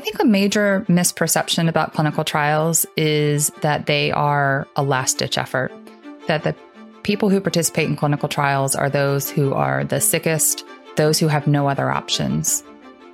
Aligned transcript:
I 0.00 0.02
think 0.02 0.18
a 0.18 0.24
major 0.24 0.86
misperception 0.88 1.68
about 1.68 1.92
clinical 1.92 2.24
trials 2.24 2.86
is 2.96 3.50
that 3.60 3.84
they 3.84 4.10
are 4.12 4.66
a 4.74 4.82
last 4.82 5.18
ditch 5.18 5.36
effort, 5.36 5.70
that 6.26 6.42
the 6.42 6.56
people 7.02 7.28
who 7.28 7.38
participate 7.38 7.86
in 7.86 7.96
clinical 7.96 8.26
trials 8.26 8.74
are 8.74 8.88
those 8.88 9.28
who 9.28 9.52
are 9.52 9.84
the 9.84 10.00
sickest, 10.00 10.64
those 10.96 11.18
who 11.18 11.28
have 11.28 11.46
no 11.46 11.68
other 11.68 11.90
options. 11.90 12.64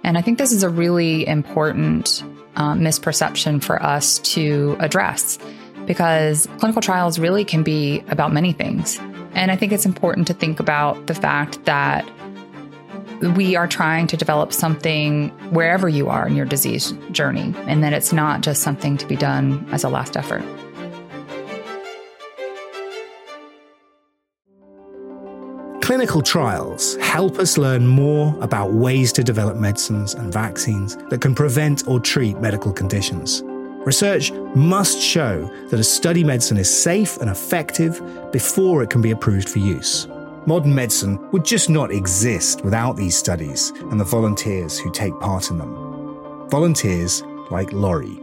And 0.04 0.16
I 0.16 0.22
think 0.22 0.38
this 0.38 0.52
is 0.52 0.62
a 0.62 0.68
really 0.68 1.26
important 1.26 2.22
uh, 2.54 2.74
misperception 2.74 3.60
for 3.60 3.82
us 3.82 4.20
to 4.20 4.76
address 4.78 5.40
because 5.86 6.46
clinical 6.58 6.82
trials 6.82 7.18
really 7.18 7.44
can 7.44 7.64
be 7.64 8.04
about 8.10 8.32
many 8.32 8.52
things. 8.52 8.96
And 9.32 9.50
I 9.50 9.56
think 9.56 9.72
it's 9.72 9.86
important 9.86 10.28
to 10.28 10.34
think 10.34 10.60
about 10.60 11.08
the 11.08 11.14
fact 11.14 11.64
that 11.64 12.08
we 13.20 13.56
are 13.56 13.66
trying 13.66 14.06
to 14.08 14.16
develop 14.16 14.52
something 14.52 15.28
wherever 15.50 15.88
you 15.88 16.08
are 16.08 16.26
in 16.26 16.36
your 16.36 16.46
disease 16.46 16.92
journey, 17.12 17.54
and 17.66 17.82
that 17.82 17.92
it's 17.92 18.12
not 18.12 18.42
just 18.42 18.62
something 18.62 18.96
to 18.98 19.06
be 19.06 19.16
done 19.16 19.66
as 19.72 19.84
a 19.84 19.88
last 19.88 20.16
effort. 20.16 20.42
Clinical 25.82 26.20
trials 26.20 26.96
help 26.96 27.38
us 27.38 27.56
learn 27.56 27.86
more 27.86 28.36
about 28.42 28.72
ways 28.72 29.12
to 29.12 29.22
develop 29.22 29.56
medicines 29.56 30.14
and 30.14 30.32
vaccines 30.32 30.96
that 31.10 31.20
can 31.20 31.32
prevent 31.32 31.86
or 31.86 32.00
treat 32.00 32.36
medical 32.38 32.72
conditions. 32.72 33.42
Research 33.86 34.32
must 34.56 35.00
show 35.00 35.48
that 35.70 35.78
a 35.78 35.84
study 35.84 36.24
medicine 36.24 36.56
is 36.56 36.68
safe 36.68 37.18
and 37.18 37.30
effective 37.30 38.02
before 38.32 38.82
it 38.82 38.90
can 38.90 39.00
be 39.00 39.12
approved 39.12 39.48
for 39.48 39.60
use. 39.60 40.08
Modern 40.48 40.72
medicine 40.72 41.18
would 41.32 41.44
just 41.44 41.68
not 41.68 41.90
exist 41.90 42.64
without 42.64 42.96
these 42.96 43.16
studies 43.16 43.70
and 43.90 43.98
the 43.98 44.04
volunteers 44.04 44.78
who 44.78 44.92
take 44.92 45.18
part 45.18 45.50
in 45.50 45.58
them. 45.58 45.74
Volunteers 46.50 47.24
like 47.50 47.72
Laurie. 47.72 48.20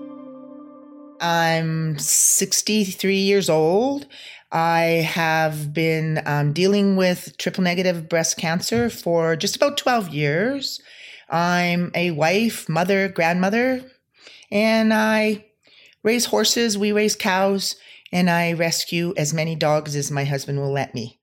I'm 1.20 2.00
63 2.00 3.18
years 3.18 3.50
old. 3.50 4.08
I 4.54 4.82
have 4.82 5.74
been 5.74 6.22
um, 6.26 6.54
dealing 6.54 6.96
with 6.96 7.38
triple 7.38 7.64
negative 7.64 8.08
breast 8.08 8.38
cancer 8.38 8.90
for 8.90 9.36
just 9.36 9.58
about 9.58 9.78
12 9.78 10.10
years. 10.10 10.82
I'm 11.30 11.92
a 11.94 12.12
wife, 12.12 12.70
mother, 12.70 13.10
grandmother, 13.10 13.84
and 14.50 14.94
I 14.94 15.46
raise 16.04 16.26
horses, 16.26 16.78
we 16.78 16.94
raise 16.94 17.18
cows, 17.18 17.76
and 18.14 18.30
I 18.30 18.54
rescue 18.54 19.14
as 19.18 19.34
many 19.34 19.56
dogs 19.56 19.94
as 19.96 20.10
my 20.10 20.24
husband 20.24 20.60
will 20.60 20.72
let 20.72 20.94
me. 20.94 21.20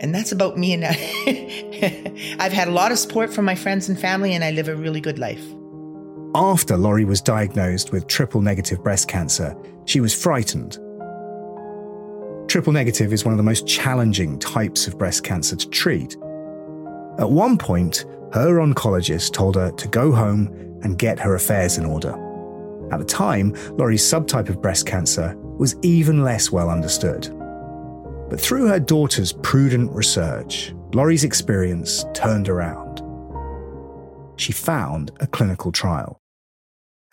And 0.00 0.14
that's 0.14 0.32
about 0.32 0.58
me. 0.58 0.72
And 0.72 0.84
I, 0.84 2.36
I've 2.38 2.52
had 2.52 2.68
a 2.68 2.72
lot 2.72 2.90
of 2.90 2.98
support 2.98 3.32
from 3.32 3.44
my 3.44 3.54
friends 3.54 3.88
and 3.88 3.98
family, 3.98 4.34
and 4.34 4.42
I 4.42 4.50
live 4.50 4.68
a 4.68 4.74
really 4.74 5.00
good 5.00 5.18
life. 5.18 5.44
After 6.34 6.76
Laurie 6.76 7.04
was 7.04 7.20
diagnosed 7.20 7.92
with 7.92 8.06
triple 8.06 8.40
negative 8.40 8.82
breast 8.82 9.08
cancer, 9.08 9.56
she 9.84 10.00
was 10.00 10.14
frightened 10.14 10.78
Triple 12.50 12.72
negative 12.72 13.12
is 13.12 13.24
one 13.24 13.32
of 13.32 13.38
the 13.38 13.44
most 13.44 13.64
challenging 13.68 14.36
types 14.40 14.88
of 14.88 14.98
breast 14.98 15.22
cancer 15.22 15.54
to 15.54 15.70
treat. 15.70 16.14
At 17.20 17.30
one 17.30 17.56
point, 17.56 18.04
her 18.32 18.58
oncologist 18.58 19.32
told 19.32 19.54
her 19.54 19.70
to 19.70 19.86
go 19.86 20.10
home 20.10 20.48
and 20.82 20.98
get 20.98 21.20
her 21.20 21.36
affairs 21.36 21.78
in 21.78 21.84
order. 21.84 22.10
At 22.90 22.98
the 22.98 23.04
time, 23.04 23.54
Laurie's 23.76 24.02
subtype 24.02 24.48
of 24.48 24.60
breast 24.60 24.84
cancer 24.84 25.36
was 25.38 25.76
even 25.82 26.24
less 26.24 26.50
well 26.50 26.70
understood. 26.70 27.28
But 28.30 28.40
through 28.40 28.68
her 28.68 28.78
daughter's 28.78 29.32
prudent 29.32 29.90
research, 29.90 30.72
Laurie's 30.94 31.24
experience 31.24 32.04
turned 32.14 32.48
around. 32.48 33.02
She 34.40 34.52
found 34.52 35.10
a 35.18 35.26
clinical 35.26 35.72
trial. 35.72 36.20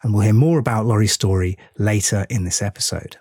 And 0.04 0.14
we'll 0.14 0.24
hear 0.24 0.34
more 0.34 0.60
about 0.60 0.86
Laurie's 0.86 1.12
story 1.12 1.58
later 1.80 2.28
in 2.30 2.44
this 2.44 2.62
episode. 2.62 3.18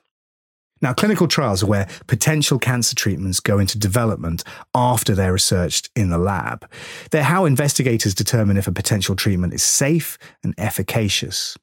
Now, 0.83 0.93
clinical 0.93 1.27
trials 1.27 1.63
are 1.63 1.67
where 1.67 1.89
potential 2.07 2.59
cancer 2.59 2.95
treatments 2.95 3.41
go 3.41 3.59
into 3.59 3.79
development 3.79 4.45
after 4.75 5.15
they're 5.15 5.33
researched 5.33 5.89
in 5.97 6.11
the 6.11 6.19
lab. 6.19 6.71
They're 7.11 7.23
how 7.23 7.47
investigators 7.47 8.15
determine 8.15 8.59
if 8.59 8.69
a 8.69 8.73
potential 8.73 9.17
treatment 9.17 9.55
is 9.55 9.63
safe 9.63 10.19
and 10.45 10.55
efficacious. 10.59 11.57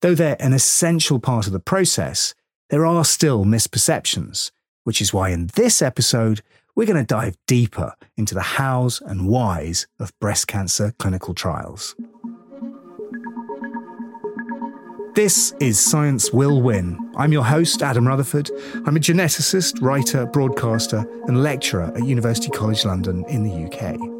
Though 0.00 0.14
they're 0.14 0.40
an 0.40 0.54
essential 0.54 1.20
part 1.20 1.46
of 1.46 1.52
the 1.52 1.60
process, 1.60 2.34
there 2.70 2.86
are 2.86 3.04
still 3.04 3.44
misperceptions, 3.44 4.50
which 4.86 5.00
is 5.00 5.12
why 5.12 5.30
in 5.30 5.48
this 5.56 5.82
episode, 5.82 6.42
we're 6.76 6.86
going 6.86 6.96
to 6.96 7.02
dive 7.04 7.36
deeper 7.48 7.92
into 8.16 8.34
the 8.34 8.40
hows 8.40 9.02
and 9.04 9.26
whys 9.26 9.88
of 9.98 10.16
breast 10.20 10.46
cancer 10.46 10.94
clinical 11.00 11.34
trials. 11.34 11.96
This 15.16 15.52
is 15.58 15.80
Science 15.80 16.32
Will 16.32 16.62
Win. 16.62 16.96
I'm 17.16 17.32
your 17.32 17.42
host, 17.42 17.82
Adam 17.82 18.06
Rutherford. 18.06 18.48
I'm 18.86 18.96
a 18.96 19.00
geneticist, 19.00 19.82
writer, 19.82 20.24
broadcaster, 20.24 21.04
and 21.26 21.42
lecturer 21.42 21.90
at 21.96 22.04
University 22.04 22.50
College 22.50 22.84
London 22.84 23.24
in 23.24 23.42
the 23.42 23.66
UK. 23.66 24.15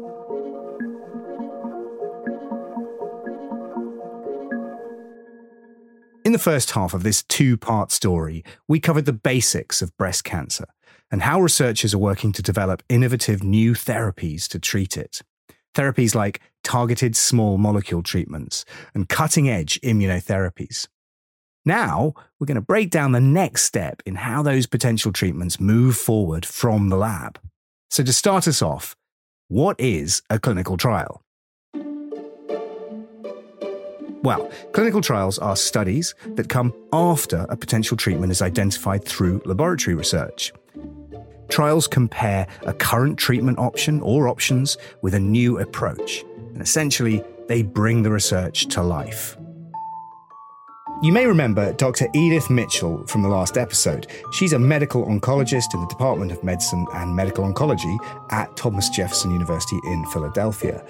In 6.27 6.33
the 6.33 6.39
first 6.39 6.71
half 6.71 6.93
of 6.93 7.03
this 7.03 7.23
two 7.23 7.55
part 7.55 7.89
story, 7.89 8.43
we 8.67 8.81
covered 8.81 9.05
the 9.05 9.13
basics 9.13 9.81
of 9.81 9.95
breast 9.95 10.25
cancer 10.25 10.65
and 11.09 11.21
how 11.21 11.39
researchers 11.39 11.93
are 11.93 11.99
working 11.99 12.33
to 12.33 12.41
develop 12.41 12.83
innovative 12.89 13.43
new 13.43 13.71
therapies 13.71 14.45
to 14.49 14.59
treat 14.59 14.97
it. 14.97 15.21
Therapies 15.73 16.15
like 16.15 16.41
targeted 16.65 17.15
small 17.15 17.57
molecule 17.57 18.03
treatments 18.03 18.65
and 18.93 19.07
cutting 19.07 19.47
edge 19.47 19.79
immunotherapies. 19.79 20.89
Now, 21.63 22.13
we're 22.37 22.45
going 22.45 22.55
to 22.55 22.61
break 22.61 22.89
down 22.89 23.13
the 23.13 23.21
next 23.21 23.63
step 23.63 24.03
in 24.05 24.15
how 24.15 24.43
those 24.43 24.67
potential 24.67 25.13
treatments 25.13 25.61
move 25.61 25.95
forward 25.95 26.45
from 26.45 26.89
the 26.89 26.97
lab. 26.97 27.39
So, 27.89 28.03
to 28.03 28.11
start 28.11 28.49
us 28.49 28.61
off, 28.61 28.97
what 29.47 29.79
is 29.79 30.21
a 30.29 30.39
clinical 30.39 30.75
trial? 30.75 31.23
Well, 34.23 34.51
clinical 34.73 35.01
trials 35.01 35.37
are 35.39 35.55
studies 35.55 36.15
that 36.35 36.49
come 36.49 36.73
after 36.91 37.45
a 37.49 37.55
potential 37.55 37.95
treatment 37.95 38.31
is 38.31 38.41
identified 38.41 39.05
through 39.05 39.41
laboratory 39.45 39.95
research. 39.95 40.51
Trials 41.49 41.87
compare 41.87 42.47
a 42.63 42.73
current 42.73 43.17
treatment 43.17 43.57
option 43.59 44.01
or 44.01 44.27
options 44.27 44.77
with 45.01 45.13
a 45.13 45.19
new 45.19 45.59
approach, 45.59 46.25
and 46.53 46.61
essentially, 46.61 47.23
they 47.47 47.61
bring 47.61 48.03
the 48.03 48.11
research 48.11 48.67
to 48.67 48.83
life. 48.83 49.37
You 51.03 51.11
may 51.11 51.27
remember 51.27 51.73
Dr. 51.73 52.07
Edith 52.15 52.49
Mitchell 52.49 53.05
from 53.05 53.21
the 53.21 53.29
last 53.29 53.55
episode. 53.55 54.07
She's 54.31 54.53
a 54.53 54.59
medical 54.59 55.05
oncologist 55.05 55.75
in 55.75 55.81
the 55.81 55.87
Department 55.87 56.31
of 56.31 56.43
Medicine 56.43 56.87
and 56.95 57.15
Medical 57.15 57.45
Oncology 57.45 57.97
at 58.31 58.57
Thomas 58.57 58.89
Jefferson 58.89 59.29
University 59.29 59.79
in 59.85 60.03
Philadelphia. 60.07 60.83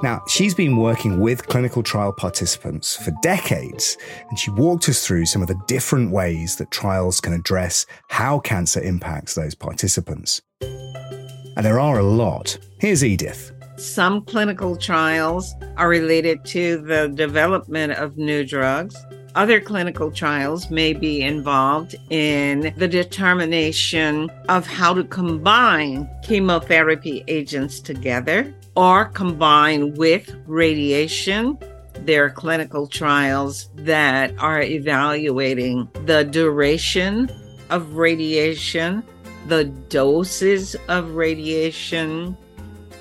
Now, 0.00 0.22
she's 0.28 0.54
been 0.54 0.76
working 0.76 1.18
with 1.18 1.48
clinical 1.48 1.82
trial 1.82 2.12
participants 2.12 2.94
for 2.94 3.10
decades, 3.20 3.96
and 4.28 4.38
she 4.38 4.50
walked 4.52 4.88
us 4.88 5.04
through 5.04 5.26
some 5.26 5.42
of 5.42 5.48
the 5.48 5.60
different 5.66 6.12
ways 6.12 6.54
that 6.56 6.70
trials 6.70 7.20
can 7.20 7.32
address 7.32 7.84
how 8.08 8.38
cancer 8.38 8.80
impacts 8.80 9.34
those 9.34 9.56
participants. 9.56 10.40
And 10.60 11.66
there 11.66 11.80
are 11.80 11.98
a 11.98 12.04
lot. 12.04 12.58
Here's 12.78 13.02
Edith. 13.02 13.50
Some 13.76 14.22
clinical 14.22 14.76
trials 14.76 15.52
are 15.76 15.88
related 15.88 16.44
to 16.46 16.80
the 16.82 17.08
development 17.08 17.94
of 17.94 18.16
new 18.16 18.44
drugs. 18.44 18.96
Other 19.34 19.60
clinical 19.60 20.12
trials 20.12 20.70
may 20.70 20.92
be 20.92 21.22
involved 21.22 21.96
in 22.10 22.72
the 22.76 22.88
determination 22.88 24.30
of 24.48 24.66
how 24.66 24.94
to 24.94 25.02
combine 25.04 26.08
chemotherapy 26.22 27.24
agents 27.26 27.80
together 27.80 28.54
or 28.78 29.06
combined 29.06 29.98
with 29.98 30.32
radiation. 30.46 31.58
There 31.94 32.26
are 32.26 32.30
clinical 32.30 32.86
trials 32.86 33.70
that 33.74 34.32
are 34.38 34.62
evaluating 34.62 35.88
the 36.04 36.22
duration 36.22 37.28
of 37.70 37.94
radiation, 37.94 39.02
the 39.48 39.64
doses 39.64 40.76
of 40.86 41.16
radiation. 41.16 42.36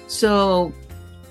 So, 0.07 0.73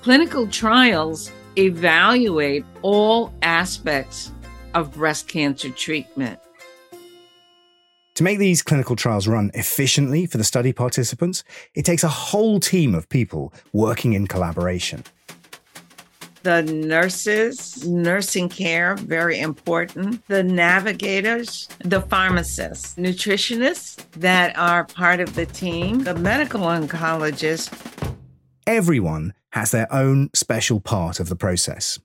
clinical 0.03 0.47
trials 0.47 1.33
evaluate 1.59 2.65
all 2.83 3.35
aspects 3.43 4.31
of 4.75 4.93
breast 4.93 5.27
cancer 5.27 5.71
treatment. 5.71 6.39
To 8.17 8.23
make 8.23 8.39
these 8.39 8.63
clinical 8.63 8.97
trials 8.97 9.29
run 9.29 9.51
efficiently 9.53 10.25
for 10.25 10.39
the 10.39 10.45
study 10.45 10.73
participants, 10.73 11.45
it 11.75 11.85
takes 11.85 12.03
a 12.03 12.09
whole 12.09 12.59
team 12.61 12.95
of 12.95 13.11
people 13.11 13.53
working 13.75 14.15
in 14.15 14.27
collaboration. 14.27 15.05
The 16.43 16.63
nurses, 16.63 17.87
nursing 17.87 18.49
care, 18.49 18.95
very 18.95 19.39
important. 19.39 20.27
The 20.29 20.43
navigators, 20.43 21.69
the 21.81 22.01
pharmacists, 22.01 22.95
nutritionists 22.95 24.03
that 24.13 24.57
are 24.57 24.85
part 24.85 25.21
of 25.21 25.35
the 25.35 25.45
team, 25.45 26.05
the 26.05 26.15
medical 26.15 26.63
oncologists. 26.63 27.71
Everyone 28.67 29.35
has 29.51 29.73
their 29.73 29.93
own 29.93 30.31
special 30.33 30.81
part 30.81 31.21
of 31.21 31.29
the 31.29 31.37
process. 31.37 31.99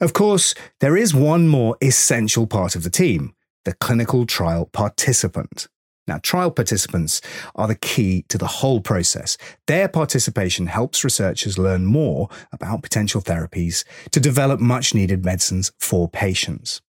Of 0.00 0.14
course, 0.14 0.54
there 0.80 0.96
is 0.96 1.14
one 1.14 1.46
more 1.46 1.76
essential 1.82 2.46
part 2.46 2.74
of 2.74 2.84
the 2.84 2.90
team 2.90 3.34
the 3.68 3.74
clinical 3.74 4.24
trial 4.24 4.64
participant. 4.64 5.68
Now, 6.06 6.16
trial 6.22 6.50
participants 6.50 7.20
are 7.54 7.68
the 7.68 7.74
key 7.74 8.24
to 8.30 8.38
the 8.38 8.46
whole 8.46 8.80
process. 8.80 9.36
Their 9.66 9.88
participation 9.88 10.68
helps 10.68 11.04
researchers 11.04 11.58
learn 11.58 11.84
more 11.84 12.30
about 12.50 12.82
potential 12.82 13.20
therapies 13.20 13.84
to 14.12 14.20
develop 14.20 14.58
much 14.58 14.94
needed 14.94 15.22
medicines 15.22 15.70
for 15.78 16.08
patients. 16.08 16.80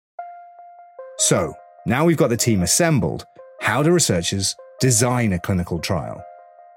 So, 1.17 1.53
now 1.85 2.05
we've 2.05 2.15
got 2.15 2.29
the 2.29 2.37
team 2.37 2.61
assembled, 2.61 3.25
how 3.59 3.83
do 3.83 3.91
researchers 3.91 4.55
design 4.79 5.33
a 5.33 5.39
clinical 5.39 5.79
trial? 5.79 6.23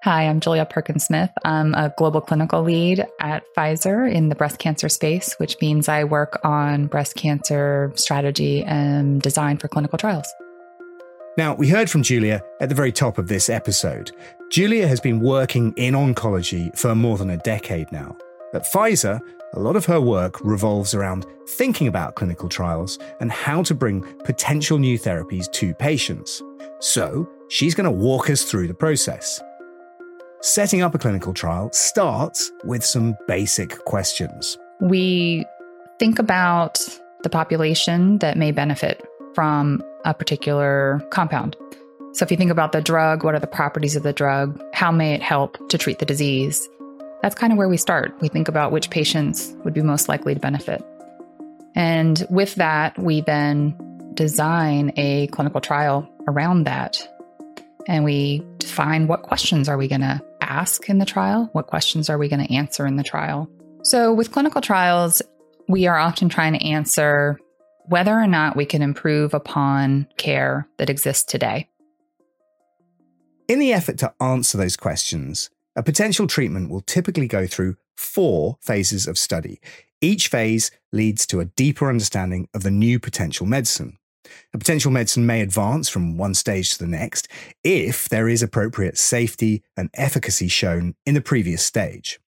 Hi, 0.03 0.27
I'm 0.27 0.41
Julia 0.41 0.67
Perkins 0.67 1.05
Smith. 1.05 1.31
I'm 1.45 1.75
a 1.75 1.95
global 1.97 2.21
clinical 2.21 2.61
lead 2.61 3.07
at 3.21 3.45
Pfizer 3.57 4.13
in 4.13 4.31
the 4.31 4.35
breast 4.35 4.59
cancer 4.59 4.89
space, 4.89 5.35
which 5.35 5.57
means 5.61 5.89
I 5.89 6.03
work 6.03 6.41
on 6.43 6.89
breast 6.89 7.15
cancer 7.15 7.93
strategy 7.95 8.65
and 8.65 9.23
design 9.23 9.59
for 9.59 9.69
clinical 9.69 9.99
trials. 9.99 10.27
Now, 11.39 11.55
we 11.55 11.69
heard 11.69 11.89
from 11.89 12.03
Julia 12.03 12.43
at 12.61 12.69
the 12.69 12.75
very 12.75 12.91
top 12.91 13.17
of 13.17 13.29
this 13.29 13.49
episode. 13.49 14.11
Julia 14.51 14.89
has 14.89 14.99
been 14.99 15.21
working 15.21 15.73
in 15.77 15.95
oncology 15.95 16.77
for 16.77 16.97
more 16.97 17.17
than 17.17 17.31
a 17.31 17.37
decade 17.37 17.93
now. 17.93 18.17
At 18.55 18.65
Pfizer, 18.65 19.21
a 19.55 19.61
lot 19.61 19.77
of 19.77 19.87
her 19.87 20.01
work 20.01 20.41
revolves 20.41 20.95
around 20.95 21.27
thinking 21.51 21.87
about 21.87 22.17
clinical 22.17 22.49
trials 22.49 22.99
and 23.21 23.31
how 23.31 23.63
to 23.63 23.73
bring 23.73 24.03
potential 24.25 24.81
new 24.81 24.99
therapies 24.99 25.49
to 25.53 25.75
patients. 25.75 26.43
So, 26.81 27.31
she's 27.47 27.77
going 27.77 27.85
to 27.85 27.93
walk 27.93 28.31
us 28.31 28.43
through 28.43 28.67
the 28.67 28.75
process. 28.75 29.41
Setting 30.45 30.83
up 30.83 30.93
a 30.93 30.99
clinical 30.99 31.33
trial 31.33 31.71
starts 31.73 32.51
with 32.65 32.85
some 32.85 33.17
basic 33.29 33.79
questions. 33.85 34.59
We 34.81 35.47
think 36.01 36.19
about 36.19 36.81
the 37.23 37.31
population 37.31 38.19
that 38.19 38.37
may 38.37 38.51
benefit 38.51 39.07
from 39.37 39.85
a 40.05 40.13
particular 40.13 41.01
compound. 41.11 41.57
So, 42.15 42.25
if 42.25 42.33
you 42.33 42.37
think 42.37 42.51
about 42.51 42.73
the 42.73 42.81
drug, 42.81 43.23
what 43.23 43.37
are 43.37 43.39
the 43.39 43.47
properties 43.47 43.95
of 43.95 44.03
the 44.03 44.13
drug? 44.13 44.61
How 44.75 44.91
may 44.91 45.15
it 45.15 45.23
help 45.23 45.69
to 45.69 45.79
treat 45.79 46.01
the 46.01 46.05
disease? 46.05 46.69
That's 47.23 47.37
kind 47.37 47.53
of 47.53 47.57
where 47.57 47.69
we 47.69 47.77
start. 47.77 48.13
We 48.21 48.27
think 48.27 48.49
about 48.49 48.73
which 48.73 48.91
patients 48.91 49.55
would 49.63 49.75
be 49.75 49.83
most 49.83 50.09
likely 50.09 50.35
to 50.35 50.41
benefit. 50.41 50.85
And 51.77 52.27
with 52.31 52.57
that, 52.57 52.99
we 52.99 53.21
then 53.21 53.77
design 54.15 54.93
a 54.97 55.29
clinical 55.29 55.61
trial 55.61 56.09
around 56.27 56.65
that. 56.65 57.09
And 57.87 58.05
we 58.05 58.45
define 58.59 59.07
what 59.07 59.23
questions 59.23 59.69
are 59.69 59.77
we 59.77 59.87
going 59.87 60.01
to 60.01 60.21
ask 60.53 60.89
in 60.89 60.99
the 60.99 61.07
trial? 61.07 61.49
What 61.53 61.67
questions 61.67 62.11
are 62.11 62.19
we 62.19 62.29
going 62.29 62.47
to 62.47 62.55
answer 62.55 62.87
in 62.87 62.97
the 62.97 63.03
trial? 63.03 63.51
So, 63.83 64.13
with 64.13 64.33
clinical 64.33 64.61
trials, 64.61 65.23
we 65.69 65.87
are 65.87 65.99
often 65.99 66.29
trying 66.29 66.53
to 66.53 66.65
answer 66.65 67.39
whether 67.87 68.13
or 68.13 68.27
not 68.27 68.57
we 68.57 68.67
can 68.67 68.83
improve 68.83 69.35
upon 69.35 70.07
care 70.19 70.69
that 70.79 70.91
exists 70.91 71.25
today. 71.25 71.69
In 73.49 73.59
the 73.59 73.73
effort 73.73 73.99
to 73.99 74.13
answer 74.21 74.57
those 74.57 74.77
questions, 74.77 75.51
a 75.75 75.83
potential 75.83 76.27
treatment 76.27 76.71
will 76.71 76.83
typically 76.83 77.27
go 77.27 77.47
through 77.47 77.77
four 77.97 78.59
phases 78.61 79.07
of 79.07 79.19
study. 79.19 79.61
Each 80.01 80.29
phase 80.29 80.71
leads 80.93 81.27
to 81.29 81.41
a 81.41 81.47
deeper 81.47 81.89
understanding 81.89 82.49
of 82.55 82.63
the 82.63 82.71
new 82.71 82.99
potential 82.99 83.47
medicine. 83.47 83.99
A 84.55 84.59
potential 84.59 84.91
medicine 84.91 85.27
may 85.27 85.41
advance 85.41 85.89
from 85.89 86.17
one 86.17 86.35
stage 86.35 86.73
to 86.73 86.79
the 86.79 86.87
next 86.87 87.29
if 87.65 88.09
there 88.09 88.29
is 88.29 88.43
appropriate 88.43 88.99
safety 88.99 89.63
and 89.77 89.91
efficacy 89.95 90.49
shown 90.49 90.95
in 91.07 91.15
the 91.15 91.21
previous 91.21 91.65
stage. 91.65 92.21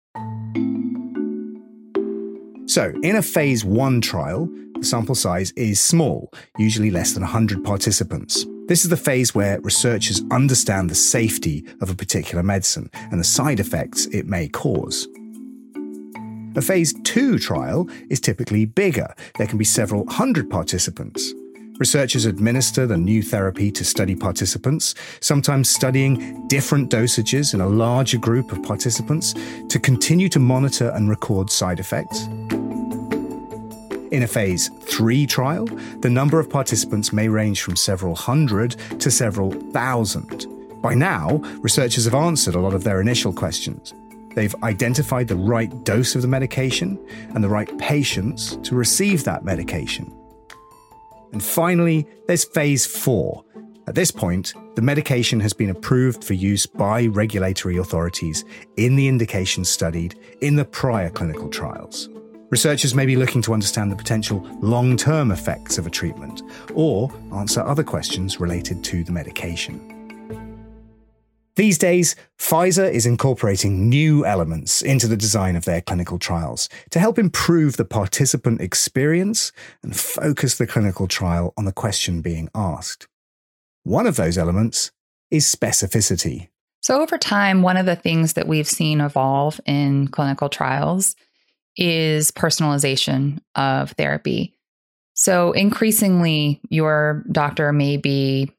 So, 2.66 2.94
in 3.04 3.16
a 3.16 3.22
phase 3.22 3.64
1 3.66 4.02
trial, 4.02 4.50
the 4.80 4.86
sample 4.86 5.16
size 5.16 5.52
is 5.52 5.80
small, 5.80 6.32
usually 6.58 6.90
less 6.90 7.14
than 7.14 7.22
100 7.22 7.64
participants. 7.64 8.46
This 8.68 8.84
is 8.84 8.90
the 8.90 8.98
phase 8.98 9.36
where 9.36 9.60
researchers 9.62 10.24
understand 10.32 10.90
the 10.90 10.96
safety 10.96 11.66
of 11.82 11.90
a 11.90 11.96
particular 11.96 12.42
medicine 12.42 12.90
and 12.94 13.20
the 13.20 13.26
side 13.26 13.60
effects 13.60 14.06
it 14.08 14.26
may 14.26 14.48
cause. 14.48 15.08
A 16.56 16.62
phase 16.62 16.94
2 17.04 17.40
trial 17.40 17.90
is 18.10 18.20
typically 18.20 18.66
bigger. 18.66 19.14
There 19.38 19.48
can 19.48 19.58
be 19.58 19.66
several 19.66 20.10
hundred 20.10 20.50
participants. 20.50 21.34
Researchers 21.80 22.26
administer 22.26 22.86
the 22.86 22.98
new 22.98 23.24
therapy 23.24 23.72
to 23.72 23.84
study 23.84 24.16
participants, 24.16 24.94
sometimes 25.22 25.70
studying 25.70 26.48
different 26.48 26.92
dosages 26.92 27.56
in 27.56 27.62
a 27.62 27.68
larger 27.68 28.20
group 28.20 28.52
of 28.52 28.62
participants 28.62 29.34
to 29.70 29.80
continue 29.80 30.30
to 30.30 30.40
monitor 30.40 30.90
and 30.90 31.10
record 31.10 31.50
side 31.50 31.80
effects. 31.80 32.28
In 34.12 34.22
a 34.22 34.28
phase 34.28 34.70
3 34.82 35.26
trial, 35.26 35.66
the 36.02 36.10
number 36.10 36.40
of 36.40 36.48
participants 36.48 37.12
may 37.12 37.28
range 37.28 37.64
from 37.64 37.76
several 37.76 38.14
hundred 38.14 38.76
to 39.00 39.10
several 39.10 39.52
thousand. 39.72 40.46
By 40.84 40.94
now, 40.94 41.38
researchers 41.62 42.06
have 42.06 42.14
answered 42.14 42.54
a 42.54 42.60
lot 42.60 42.76
of 42.76 42.84
their 42.84 43.02
initial 43.02 43.34
questions. 43.34 43.96
They've 44.36 44.56
identified 44.62 45.28
the 45.28 45.36
right 45.36 45.84
dose 45.84 46.14
of 46.14 46.22
the 46.22 46.28
medication 46.28 47.04
and 47.34 47.44
the 47.44 47.50
right 47.50 47.76
patients 47.80 48.58
to 48.58 48.76
receive 48.76 49.24
that 49.24 49.44
medication. 49.44 50.16
And 51.34 51.44
finally, 51.44 52.08
there's 52.28 52.46
phase 52.46 52.86
four. 52.86 53.44
At 53.88 53.96
this 53.96 54.12
point, 54.12 54.54
the 54.76 54.82
medication 54.82 55.40
has 55.42 55.52
been 55.52 55.70
approved 55.70 56.24
for 56.24 56.36
use 56.36 56.66
by 56.66 57.08
regulatory 57.08 57.78
authorities 57.78 58.46
in 58.78 58.96
the 58.96 59.08
indications 59.08 59.70
studied 59.70 60.18
in 60.40 60.56
the 60.56 60.64
prior 60.64 61.10
clinical 61.10 61.50
trials. 61.50 62.08
Researchers 62.50 62.94
may 62.94 63.06
be 63.08 63.16
looking 63.16 63.42
to 63.42 63.54
understand 63.54 63.92
the 63.92 63.96
potential 63.96 64.48
long 64.62 64.96
term 64.96 65.32
effects 65.32 65.78
of 65.78 65.88
a 65.88 65.90
treatment 65.90 66.44
or 66.76 67.12
answer 67.34 67.62
other 67.62 67.84
questions 67.84 68.40
related 68.40 68.84
to 68.86 69.04
the 69.04 69.12
medication. 69.12 70.03
These 71.56 71.78
days, 71.78 72.16
Pfizer 72.40 72.92
is 72.92 73.06
incorporating 73.06 73.88
new 73.88 74.26
elements 74.26 74.82
into 74.82 75.08
the 75.08 75.16
design 75.16 75.56
of 75.56 75.66
their 75.66 75.82
clinical 75.82 76.18
trials 76.18 76.68
to 76.90 77.00
help 77.00 77.20
improve 77.20 77.78
the 77.78 77.86
participant 77.86 78.60
experience 78.60 79.52
and 79.84 79.96
focus 79.96 80.58
the 80.58 80.66
clinical 80.66 81.08
trial 81.08 81.54
on 81.56 81.66
the 81.66 81.72
question 81.72 82.22
being 82.22 82.50
asked. 82.56 83.08
One 83.84 84.08
of 84.08 84.16
those 84.16 84.36
elements 84.36 84.92
is 85.30 85.46
specificity. 85.46 86.50
So, 86.82 87.02
over 87.02 87.20
time, 87.20 87.62
one 87.62 87.78
of 87.78 87.86
the 87.86 87.96
things 87.96 88.34
that 88.34 88.48
we've 88.48 88.68
seen 88.68 89.00
evolve 89.00 89.62
in 89.66 90.08
clinical 90.08 90.50
trials 90.50 91.16
is 91.78 92.32
personalization 92.32 93.40
of 93.56 93.92
therapy. 93.92 94.54
So, 95.14 95.52
increasingly, 95.52 96.62
your 96.70 97.24
doctor 97.32 97.72
may 97.72 97.98
be 97.98 98.52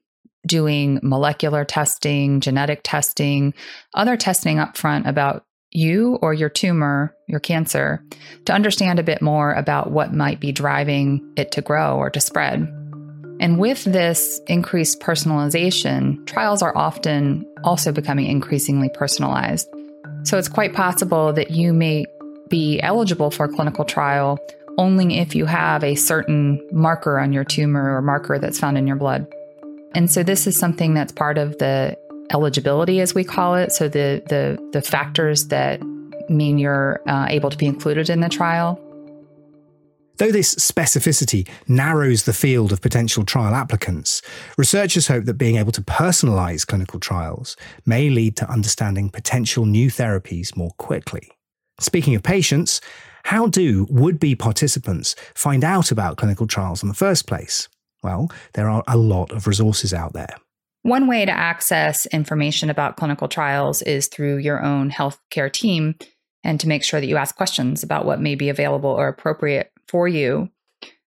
doing 0.47 1.01
molecular 1.03 1.65
testing, 1.65 2.41
genetic 2.41 2.81
testing, 2.83 3.55
other 3.95 4.17
testing 4.17 4.59
up 4.59 4.77
front 4.77 5.07
about 5.07 5.45
you 5.71 6.19
or 6.23 6.33
your 6.33 6.49
tumor, 6.49 7.15
your 7.27 7.41
cancer, 7.41 8.03
to 8.45 8.53
understand 8.53 8.99
a 8.99 9.05
bit 9.05 9.21
more 9.21 9.53
about 9.53 9.91
what 9.91 10.15
might 10.15 10.41
be 10.41 10.53
driving 10.53 11.33
it 11.37 11.53
to 11.53 11.61
grow 11.61 11.97
or 11.97 12.11
to 12.11 12.21
spread. 12.21 12.61
And 13.41 13.59
with 13.59 13.83
this 13.85 14.41
increased 14.47 15.01
personalization, 15.01 16.25
trials 16.27 16.63
are 16.63 16.77
often 16.77 17.45
also 17.65 17.91
becoming 17.91 18.27
increasingly 18.27 18.89
personalized. 18.95 19.69
So 20.23 20.39
it's 20.39 20.49
quite 20.49 20.73
possible 20.73 21.33
that 21.33 21.51
you 21.51 21.73
may 21.73 22.07
be 22.49 22.81
eligible 22.81 23.31
for 23.31 23.47
a 23.47 23.49
clinical 23.49 23.85
trial 23.85 24.39
only 24.79 25.19
if 25.19 25.35
you 25.35 25.47
have 25.47 25.85
a 25.85 25.95
certain 25.95 26.61
marker 26.73 27.19
on 27.19 27.33
your 27.33 27.45
tumor 27.45 27.97
or 27.97 28.03
marker 28.03 28.39
that's 28.39 28.59
found 28.59 28.79
in 28.79 28.87
your 28.87 28.97
blood. 28.97 29.27
And 29.95 30.11
so 30.11 30.23
this 30.23 30.47
is 30.47 30.59
something 30.59 30.95
that's 30.95 31.13
part 31.13 31.39
of 31.39 31.59
the 31.59 31.97
eligibility, 32.33 33.01
as 33.01 33.15
we 33.15 33.25
call 33.25 33.55
it. 33.55 33.73
So 33.73 33.89
the 33.89 34.23
the 34.29 34.59
the 34.73 34.83
factors 34.83 35.49
that 35.49 35.81
mean 36.29 36.59
you're 36.59 37.01
uh, 37.07 37.27
able 37.29 37.51
to 37.51 37.57
be 37.57 37.67
included 37.67 38.11
in 38.11 38.21
the 38.21 38.29
trial. 38.29 38.81
Though 40.17 40.31
this 40.31 40.55
specificity 40.55 41.49
narrows 41.67 42.23
the 42.23 42.33
field 42.33 42.71
of 42.71 42.81
potential 42.81 43.25
trial 43.25 43.53
applicants, 43.53 44.23
researchers 44.57 45.09
hope 45.09 45.25
that 45.25 45.35
being 45.35 45.57
able 45.57 45.73
to 45.73 45.83
personalize 45.83 46.65
clinical 46.65 47.01
trials 47.01 47.57
may 47.85 48.11
lead 48.11 48.37
to 48.37 48.49
understanding 48.49 49.11
potential 49.11 49.67
new 49.67 49.91
therapies 49.91 50.57
more 50.57 50.71
quickly. 50.79 51.33
Speaking 51.81 52.15
of 52.15 52.23
patients, 52.23 52.81
how 53.25 53.49
do 53.49 53.89
would 53.91 54.21
be 54.21 54.37
participants 54.37 55.17
find 55.35 55.65
out 55.65 55.91
about 55.91 56.17
clinical 56.17 56.47
trials 56.47 56.83
in 56.83 56.89
the 56.89 56.95
first 56.95 57.27
place? 57.27 57.69
Well, 58.05 58.31
there 58.53 58.69
are 58.69 58.85
a 58.87 58.97
lot 58.97 59.33
of 59.33 59.47
resources 59.47 59.93
out 59.95 60.13
there. 60.13 60.37
One 60.83 61.07
way 61.07 61.25
to 61.25 61.33
access 61.33 62.05
information 62.07 62.69
about 62.69 62.99
clinical 62.99 63.27
trials 63.27 63.81
is 63.81 64.07
through 64.07 64.37
your 64.37 64.63
own 64.63 64.91
healthcare 64.91 65.51
team 65.51 65.95
and 66.45 66.61
to 66.61 66.69
make 66.69 66.85
sure 66.85 67.01
that 67.01 67.07
you 67.07 67.17
ask 67.17 67.35
questions 67.35 67.83
about 67.83 68.05
what 68.05 68.21
may 68.21 68.35
be 68.35 68.51
available 68.51 68.91
or 68.91 69.09
appropriate 69.09 69.73
for 69.89 70.07
you. 70.07 70.51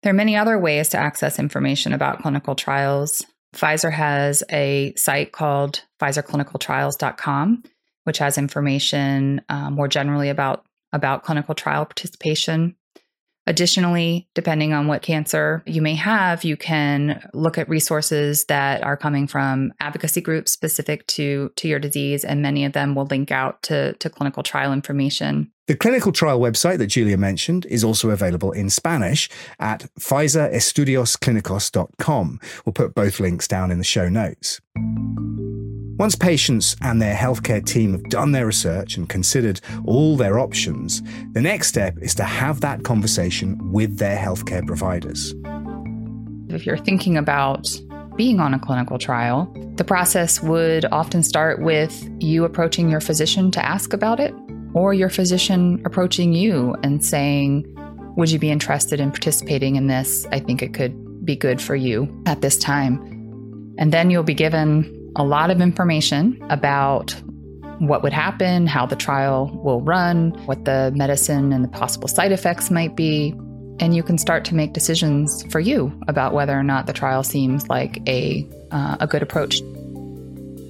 There 0.01 0.11
are 0.11 0.13
many 0.13 0.37
other 0.37 0.57
ways 0.57 0.87
to 0.89 0.97
access 0.97 1.37
information 1.37 1.91
about 1.91 2.21
clinical 2.21 2.55
trials. 2.55 3.25
Pfizer 3.53 3.91
has 3.91 4.43
a 4.49 4.93
site 4.95 5.33
called 5.33 5.81
pfizerclinicaltrials.com, 6.01 7.63
which 8.05 8.19
has 8.19 8.37
information 8.37 9.41
uh, 9.49 9.69
more 9.71 9.89
generally 9.89 10.29
about, 10.29 10.65
about 10.93 11.23
clinical 11.23 11.53
trial 11.55 11.83
participation. 11.83 12.77
Additionally, 13.47 14.27
depending 14.33 14.73
on 14.73 14.87
what 14.87 15.03
cancer 15.03 15.63
you 15.65 15.81
may 15.81 15.95
have, 15.95 16.43
you 16.43 16.57
can 16.57 17.25
look 17.33 17.57
at 17.57 17.69
resources 17.69 18.43
that 18.45 18.83
are 18.83 18.97
coming 18.97 19.27
from 19.27 19.71
advocacy 19.79 20.19
groups 20.21 20.51
specific 20.51 21.07
to, 21.07 21.51
to 21.55 21.67
your 21.67 21.79
disease, 21.79 22.23
and 22.25 22.41
many 22.41 22.65
of 22.65 22.73
them 22.73 22.95
will 22.95 23.05
link 23.05 23.29
out 23.31 23.61
to, 23.63 23.93
to 23.93 24.09
clinical 24.09 24.41
trial 24.41 24.73
information. 24.73 25.51
The 25.67 25.75
clinical 25.75 26.11
trial 26.11 26.39
website 26.39 26.79
that 26.79 26.87
Julia 26.87 27.17
mentioned 27.17 27.67
is 27.67 27.83
also 27.83 28.09
available 28.11 28.51
in 28.51 28.69
Spanish 28.69 29.29
at 29.59 29.89
pfizerestudiosclinicos.com. 29.99 32.39
We'll 32.65 32.73
put 32.73 32.95
both 32.95 33.19
links 33.19 33.47
down 33.47 33.71
in 33.71 33.79
the 33.79 33.83
show 33.83 34.07
notes. 34.09 34.61
Once 35.97 36.13
patients 36.13 36.75
and 36.81 37.01
their 37.01 37.15
healthcare 37.15 37.65
team 37.65 37.93
have 37.93 38.03
done 38.09 38.33
their 38.33 38.45
research 38.45 38.97
and 38.97 39.07
considered 39.07 39.61
all 39.85 40.17
their 40.17 40.37
options, 40.37 41.01
the 41.31 41.41
next 41.41 41.69
step 41.69 41.97
is 42.01 42.13
to 42.13 42.23
have 42.23 42.59
that 42.59 42.83
conversation 42.83 43.57
with 43.71 43.97
their 43.97 44.17
healthcare 44.17 44.65
providers. 44.67 45.33
If 46.49 46.65
you're 46.65 46.75
thinking 46.75 47.15
about 47.15 47.69
being 48.17 48.41
on 48.41 48.53
a 48.53 48.59
clinical 48.59 48.97
trial, 48.97 49.49
the 49.77 49.85
process 49.85 50.41
would 50.41 50.83
often 50.91 51.23
start 51.23 51.61
with 51.61 52.09
you 52.19 52.43
approaching 52.43 52.89
your 52.89 53.01
physician 53.01 53.49
to 53.51 53.65
ask 53.65 53.93
about 53.93 54.19
it, 54.19 54.33
or 54.73 54.93
your 54.93 55.09
physician 55.09 55.81
approaching 55.85 56.33
you 56.33 56.75
and 56.83 57.05
saying, 57.05 57.63
Would 58.17 58.31
you 58.31 58.39
be 58.39 58.51
interested 58.51 58.99
in 58.99 59.11
participating 59.11 59.77
in 59.77 59.87
this? 59.87 60.27
I 60.33 60.39
think 60.41 60.61
it 60.61 60.73
could 60.73 61.25
be 61.25 61.37
good 61.37 61.61
for 61.61 61.75
you 61.75 62.21
at 62.25 62.41
this 62.41 62.57
time. 62.57 63.01
And 63.77 63.93
then 63.93 64.09
you'll 64.09 64.23
be 64.23 64.33
given 64.33 65.04
a 65.15 65.23
lot 65.23 65.49
of 65.49 65.61
information 65.61 66.43
about 66.49 67.15
what 67.79 68.03
would 68.03 68.13
happen, 68.13 68.67
how 68.67 68.85
the 68.85 68.95
trial 68.95 69.51
will 69.63 69.81
run, 69.81 70.31
what 70.45 70.65
the 70.65 70.91
medicine 70.95 71.51
and 71.51 71.63
the 71.63 71.69
possible 71.69 72.07
side 72.07 72.31
effects 72.31 72.71
might 72.71 72.95
be. 72.95 73.33
And 73.79 73.95
you 73.95 74.03
can 74.03 74.17
start 74.17 74.45
to 74.45 74.55
make 74.55 74.71
decisions 74.73 75.43
for 75.51 75.59
you 75.59 75.91
about 76.07 76.33
whether 76.33 76.57
or 76.57 76.63
not 76.63 76.87
the 76.87 76.93
trial 76.93 77.23
seems 77.23 77.67
like 77.67 78.01
a, 78.07 78.47
uh, 78.71 78.97
a 79.01 79.07
good 79.07 79.21
approach. 79.21 79.61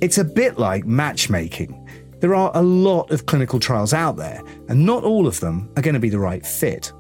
It's 0.02 0.18
a 0.18 0.24
bit 0.24 0.58
like 0.58 0.86
matchmaking. 0.86 1.82
There 2.20 2.34
are 2.34 2.52
a 2.56 2.64
lot 2.64 3.12
of 3.12 3.28
clinical 3.28 3.60
trials 3.60 3.94
out 3.94 4.18
there, 4.18 4.42
and 4.68 4.86
not 4.86 5.04
all 5.04 5.28
of 5.28 5.40
them 5.40 5.72
are 5.78 5.82
going 5.82 5.94
to 5.94 6.00
be 6.00 6.10
the 6.10 6.20
right 6.20 6.44
fit. 6.46 6.92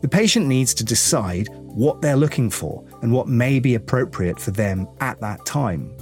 The 0.00 0.08
patient 0.08 0.46
needs 0.46 0.74
to 0.74 0.84
decide 0.84 1.48
what 1.52 2.02
they're 2.02 2.16
looking 2.16 2.50
for 2.50 2.84
and 3.00 3.12
what 3.12 3.28
may 3.28 3.60
be 3.60 3.76
appropriate 3.76 4.40
for 4.40 4.50
them 4.50 4.88
at 5.00 5.20
that 5.20 5.46
time. 5.46 5.96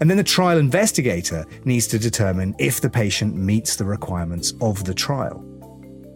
And 0.00 0.08
then 0.08 0.16
the 0.16 0.24
trial 0.24 0.58
investigator 0.58 1.44
needs 1.64 1.86
to 1.88 1.98
determine 1.98 2.54
if 2.58 2.80
the 2.80 2.90
patient 2.90 3.36
meets 3.36 3.76
the 3.76 3.84
requirements 3.84 4.54
of 4.60 4.84
the 4.84 4.94
trial. 4.94 5.44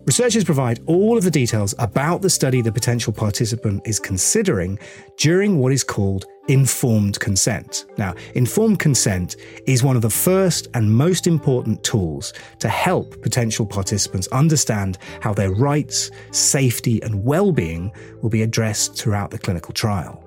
Researchers 0.05 0.43
provide 0.43 0.81
all 0.87 1.17
of 1.17 1.23
the 1.23 1.31
details 1.31 1.77
about 1.79 2.23
the 2.23 2.31
study 2.31 2.61
the 2.61 2.73
potential 2.73 3.13
participant 3.13 3.83
is 3.87 4.01
considering 4.01 4.77
during 5.17 5.61
what 5.61 5.73
is 5.73 5.85
called 5.85 6.25
informed 6.49 7.21
consent. 7.21 7.87
Now, 7.99 8.15
informed 8.35 8.81
consent 8.81 9.37
is 9.67 9.85
one 9.85 9.95
of 9.95 10.03
the 10.03 10.11
first 10.11 10.67
and 10.75 10.91
most 10.91 11.29
important 11.29 11.85
tools 11.85 12.33
to 12.59 12.69
help 12.69 13.23
potential 13.23 13.65
participants 13.65 14.27
understand 14.29 14.99
how 15.21 15.35
their 15.35 15.53
rights, 15.53 16.11
safety, 16.33 17.01
and 17.05 17.25
well 17.25 17.53
being 17.53 17.93
will 18.23 18.31
be 18.31 18.43
addressed 18.43 18.97
throughout 18.97 19.31
the 19.31 19.39
clinical 19.39 19.73
trial. 19.73 20.22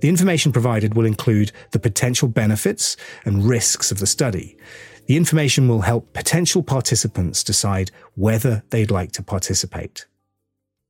The 0.00 0.08
information 0.08 0.52
provided 0.52 0.94
will 0.94 1.04
include 1.04 1.52
the 1.72 1.78
potential 1.78 2.28
benefits 2.28 2.96
and 3.24 3.44
risks 3.44 3.92
of 3.92 3.98
the 3.98 4.06
study. 4.06 4.56
The 5.06 5.16
information 5.16 5.68
will 5.68 5.82
help 5.82 6.12
potential 6.12 6.62
participants 6.62 7.44
decide 7.44 7.90
whether 8.14 8.62
they'd 8.70 8.90
like 8.90 9.12
to 9.12 9.22
participate. 9.22 10.06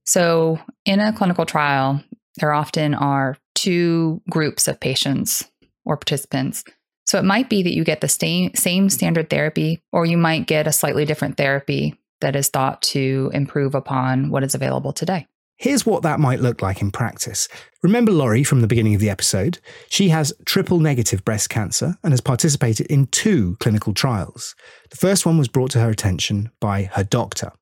So, 0.05 0.59
in 0.85 1.01
a 1.01 1.13
clinical 1.13 1.47
trial, 1.47 2.03
there 2.37 2.53
often 2.53 2.95
are 2.95 3.37
two 3.55 4.21
groups 4.29 4.69
of 4.69 4.81
patients 4.81 5.49
or 5.85 5.97
participants. 5.97 6.65
So, 7.07 7.19
it 7.19 7.25
might 7.25 7.49
be 7.49 7.63
that 7.63 7.75
you 7.75 7.85
get 7.85 8.01
the 8.01 8.09
same, 8.09 8.55
same 8.55 8.91
standard 8.91 9.31
therapy, 9.31 9.81
or 9.93 10.07
you 10.07 10.19
might 10.19 10.47
get 10.47 10.67
a 10.67 10.73
slightly 10.73 11.05
different 11.05 11.37
therapy 11.37 11.99
that 12.21 12.37
is 12.37 12.49
thought 12.49 12.83
to 12.83 13.31
improve 13.33 13.75
upon 13.75 14.31
what 14.31 14.45
is 14.45 14.55
available 14.55 14.93
today. 14.93 15.27
Here's 15.61 15.85
what 15.85 16.03
that 16.05 16.21
might 16.21 16.41
look 16.41 16.63
like 16.63 16.81
in 16.81 16.91
practice. 16.91 17.47
Remember 17.83 18.11
Laurie 18.11 18.45
from 18.45 18.63
the 18.63 18.67
beginning 18.67 18.95
of 18.95 19.01
the 19.03 19.11
episode? 19.11 19.59
She 19.91 20.09
has 20.09 20.33
triple 20.47 20.81
negative 20.81 21.23
breast 21.23 21.51
cancer 21.51 21.99
and 22.03 22.15
has 22.15 22.23
participated 22.23 22.87
in 22.87 23.09
two 23.09 23.59
clinical 23.61 23.93
trials. 23.93 24.57
The 24.89 24.97
first 24.97 25.27
one 25.27 25.37
was 25.37 25.49
brought 25.49 25.73
to 25.73 25.81
her 25.81 25.91
attention 25.91 26.51
by 26.61 26.85
her 26.95 27.05
doctor. 27.05 27.53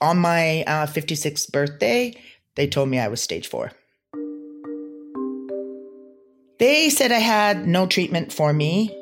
On 0.00 0.16
my 0.16 0.62
uh, 0.62 0.86
56th 0.86 1.52
birthday, 1.52 2.14
they 2.54 2.66
told 2.66 2.88
me 2.88 2.98
I 2.98 3.08
was 3.08 3.22
stage 3.22 3.48
four. 3.48 3.70
They 6.58 6.88
said 6.88 7.12
I 7.12 7.18
had 7.18 7.66
no 7.66 7.86
treatment 7.86 8.32
for 8.32 8.54
me, 8.54 8.96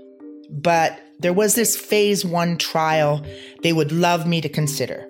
but 0.50 1.00
there 1.20 1.32
was 1.32 1.54
this 1.54 1.76
phase 1.76 2.24
one 2.24 2.58
trial 2.58 3.24
they 3.62 3.72
would 3.72 3.92
love 3.92 4.26
me 4.26 4.40
to 4.40 4.48
consider. 4.48 5.06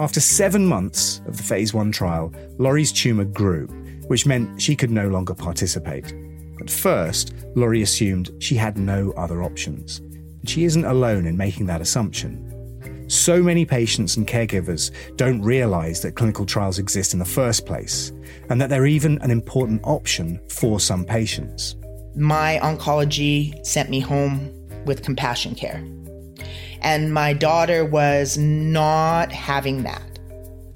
After 0.00 0.18
seven 0.18 0.64
months 0.64 1.20
of 1.26 1.36
the 1.36 1.42
phase 1.42 1.74
one 1.74 1.92
trial, 1.92 2.32
Laurie's 2.56 2.90
tumour 2.90 3.26
grew, 3.26 3.66
which 4.06 4.24
meant 4.24 4.60
she 4.60 4.74
could 4.74 4.90
no 4.90 5.08
longer 5.08 5.34
participate. 5.34 6.14
At 6.58 6.70
first, 6.70 7.34
Laurie 7.54 7.82
assumed 7.82 8.30
she 8.38 8.54
had 8.54 8.78
no 8.78 9.10
other 9.10 9.42
options. 9.42 10.00
She 10.46 10.64
isn't 10.64 10.86
alone 10.86 11.26
in 11.26 11.36
making 11.36 11.66
that 11.66 11.82
assumption. 11.82 13.04
So 13.10 13.42
many 13.42 13.66
patients 13.66 14.16
and 14.16 14.26
caregivers 14.26 14.90
don't 15.16 15.42
realise 15.42 16.00
that 16.00 16.16
clinical 16.16 16.46
trials 16.46 16.78
exist 16.78 17.12
in 17.12 17.18
the 17.18 17.26
first 17.26 17.66
place, 17.66 18.10
and 18.48 18.58
that 18.58 18.70
they're 18.70 18.86
even 18.86 19.18
an 19.20 19.30
important 19.30 19.82
option 19.84 20.40
for 20.48 20.80
some 20.80 21.04
patients. 21.04 21.76
My 22.16 22.58
oncology 22.62 23.62
sent 23.66 23.90
me 23.90 24.00
home 24.00 24.50
with 24.86 25.02
compassion 25.02 25.54
care. 25.54 25.84
And 26.82 27.12
my 27.12 27.32
daughter 27.32 27.84
was 27.84 28.38
not 28.38 29.32
having 29.32 29.82
that. 29.82 30.02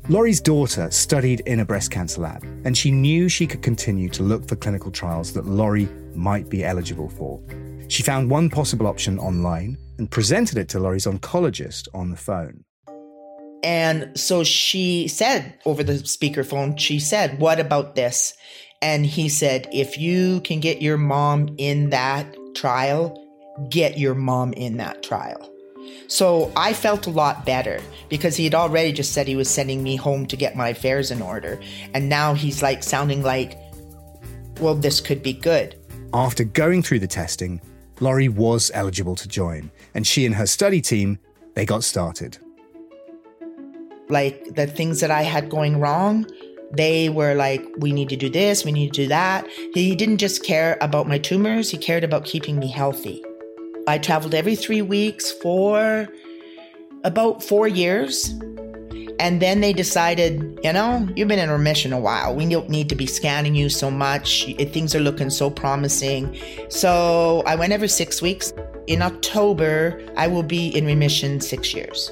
Laurie's 0.08 0.40
daughter 0.40 0.90
studied 0.90 1.40
in 1.46 1.60
a 1.60 1.64
breast 1.64 1.90
cancer 1.90 2.20
lab, 2.20 2.42
and 2.64 2.76
she 2.76 2.90
knew 2.90 3.26
she 3.28 3.46
could 3.46 3.62
continue 3.62 4.10
to 4.10 4.22
look 4.22 4.46
for 4.46 4.54
clinical 4.54 4.90
trials 4.90 5.32
that 5.32 5.46
Laurie 5.46 5.88
might 6.14 6.50
be 6.50 6.62
eligible 6.62 7.08
for. 7.08 7.40
She 7.88 8.02
found 8.02 8.30
one 8.30 8.50
possible 8.50 8.86
option 8.86 9.18
online 9.18 9.78
and 9.98 10.10
presented 10.10 10.58
it 10.58 10.68
to 10.70 10.78
Laurie's 10.78 11.06
oncologist 11.06 11.88
on 11.94 12.10
the 12.10 12.16
phone. 12.16 12.64
And 13.62 14.18
so 14.18 14.44
she 14.44 15.08
said 15.08 15.58
over 15.64 15.82
the 15.82 15.94
speakerphone, 15.94 16.78
she 16.78 16.98
said, 16.98 17.38
What 17.38 17.58
about 17.58 17.94
this? 17.94 18.34
And 18.82 19.06
he 19.06 19.30
said, 19.30 19.66
If 19.72 19.96
you 19.96 20.42
can 20.42 20.60
get 20.60 20.82
your 20.82 20.98
mom 20.98 21.54
in 21.56 21.88
that 21.90 22.36
trial, 22.54 23.18
get 23.70 23.98
your 23.98 24.14
mom 24.14 24.52
in 24.52 24.76
that 24.76 25.02
trial. 25.02 25.50
So 26.06 26.52
I 26.56 26.72
felt 26.72 27.06
a 27.06 27.10
lot 27.10 27.46
better 27.46 27.80
because 28.08 28.36
he 28.36 28.44
had 28.44 28.54
already 28.54 28.92
just 28.92 29.12
said 29.12 29.26
he 29.26 29.36
was 29.36 29.48
sending 29.48 29.82
me 29.82 29.96
home 29.96 30.26
to 30.26 30.36
get 30.36 30.56
my 30.56 30.68
affairs 30.68 31.10
in 31.10 31.22
order. 31.22 31.60
And 31.94 32.08
now 32.08 32.34
he's 32.34 32.62
like 32.62 32.82
sounding 32.82 33.22
like, 33.22 33.58
well, 34.60 34.74
this 34.74 35.00
could 35.00 35.22
be 35.22 35.32
good. 35.32 35.76
After 36.12 36.44
going 36.44 36.82
through 36.82 37.00
the 37.00 37.08
testing, 37.08 37.60
Laurie 38.00 38.28
was 38.28 38.70
eligible 38.74 39.16
to 39.16 39.26
join, 39.26 39.70
and 39.94 40.06
she 40.06 40.26
and 40.26 40.34
her 40.34 40.46
study 40.46 40.80
team, 40.80 41.18
they 41.54 41.64
got 41.64 41.82
started. 41.82 42.38
Like 44.08 44.54
the 44.54 44.66
things 44.66 45.00
that 45.00 45.10
I 45.10 45.22
had 45.22 45.48
going 45.48 45.80
wrong, 45.80 46.26
they 46.70 47.08
were 47.08 47.34
like, 47.34 47.64
we 47.78 47.92
need 47.92 48.10
to 48.10 48.16
do 48.16 48.28
this, 48.28 48.64
we 48.64 48.72
need 48.72 48.92
to 48.92 49.02
do 49.02 49.08
that. 49.08 49.48
He 49.72 49.96
didn't 49.96 50.18
just 50.18 50.44
care 50.44 50.76
about 50.80 51.08
my 51.08 51.18
tumors, 51.18 51.70
he 51.70 51.78
cared 51.78 52.04
about 52.04 52.24
keeping 52.24 52.58
me 52.58 52.68
healthy. 52.68 53.23
I 53.86 53.98
traveled 53.98 54.34
every 54.34 54.56
three 54.56 54.82
weeks 54.82 55.30
for 55.30 56.08
about 57.04 57.42
four 57.42 57.68
years. 57.68 58.34
And 59.20 59.40
then 59.40 59.60
they 59.60 59.72
decided, 59.72 60.58
you 60.64 60.72
know, 60.72 61.08
you've 61.14 61.28
been 61.28 61.38
in 61.38 61.50
remission 61.50 61.92
a 61.92 62.00
while. 62.00 62.34
We 62.34 62.48
don't 62.48 62.68
need 62.68 62.88
to 62.88 62.94
be 62.94 63.06
scanning 63.06 63.54
you 63.54 63.68
so 63.68 63.90
much. 63.90 64.46
Things 64.72 64.94
are 64.94 65.00
looking 65.00 65.30
so 65.30 65.50
promising. 65.50 66.36
So 66.68 67.42
I 67.46 67.54
went 67.54 67.72
every 67.72 67.88
six 67.88 68.20
weeks. 68.20 68.52
In 68.86 69.02
October, 69.02 70.02
I 70.16 70.26
will 70.26 70.42
be 70.42 70.68
in 70.68 70.84
remission 70.84 71.40
six 71.40 71.72
years. 71.72 72.10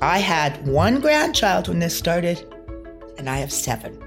I 0.00 0.18
had 0.18 0.64
one 0.66 1.00
grandchild 1.00 1.68
when 1.68 1.80
this 1.80 1.96
started, 1.96 2.42
and 3.18 3.28
I 3.28 3.38
have 3.38 3.52
seven. 3.52 3.98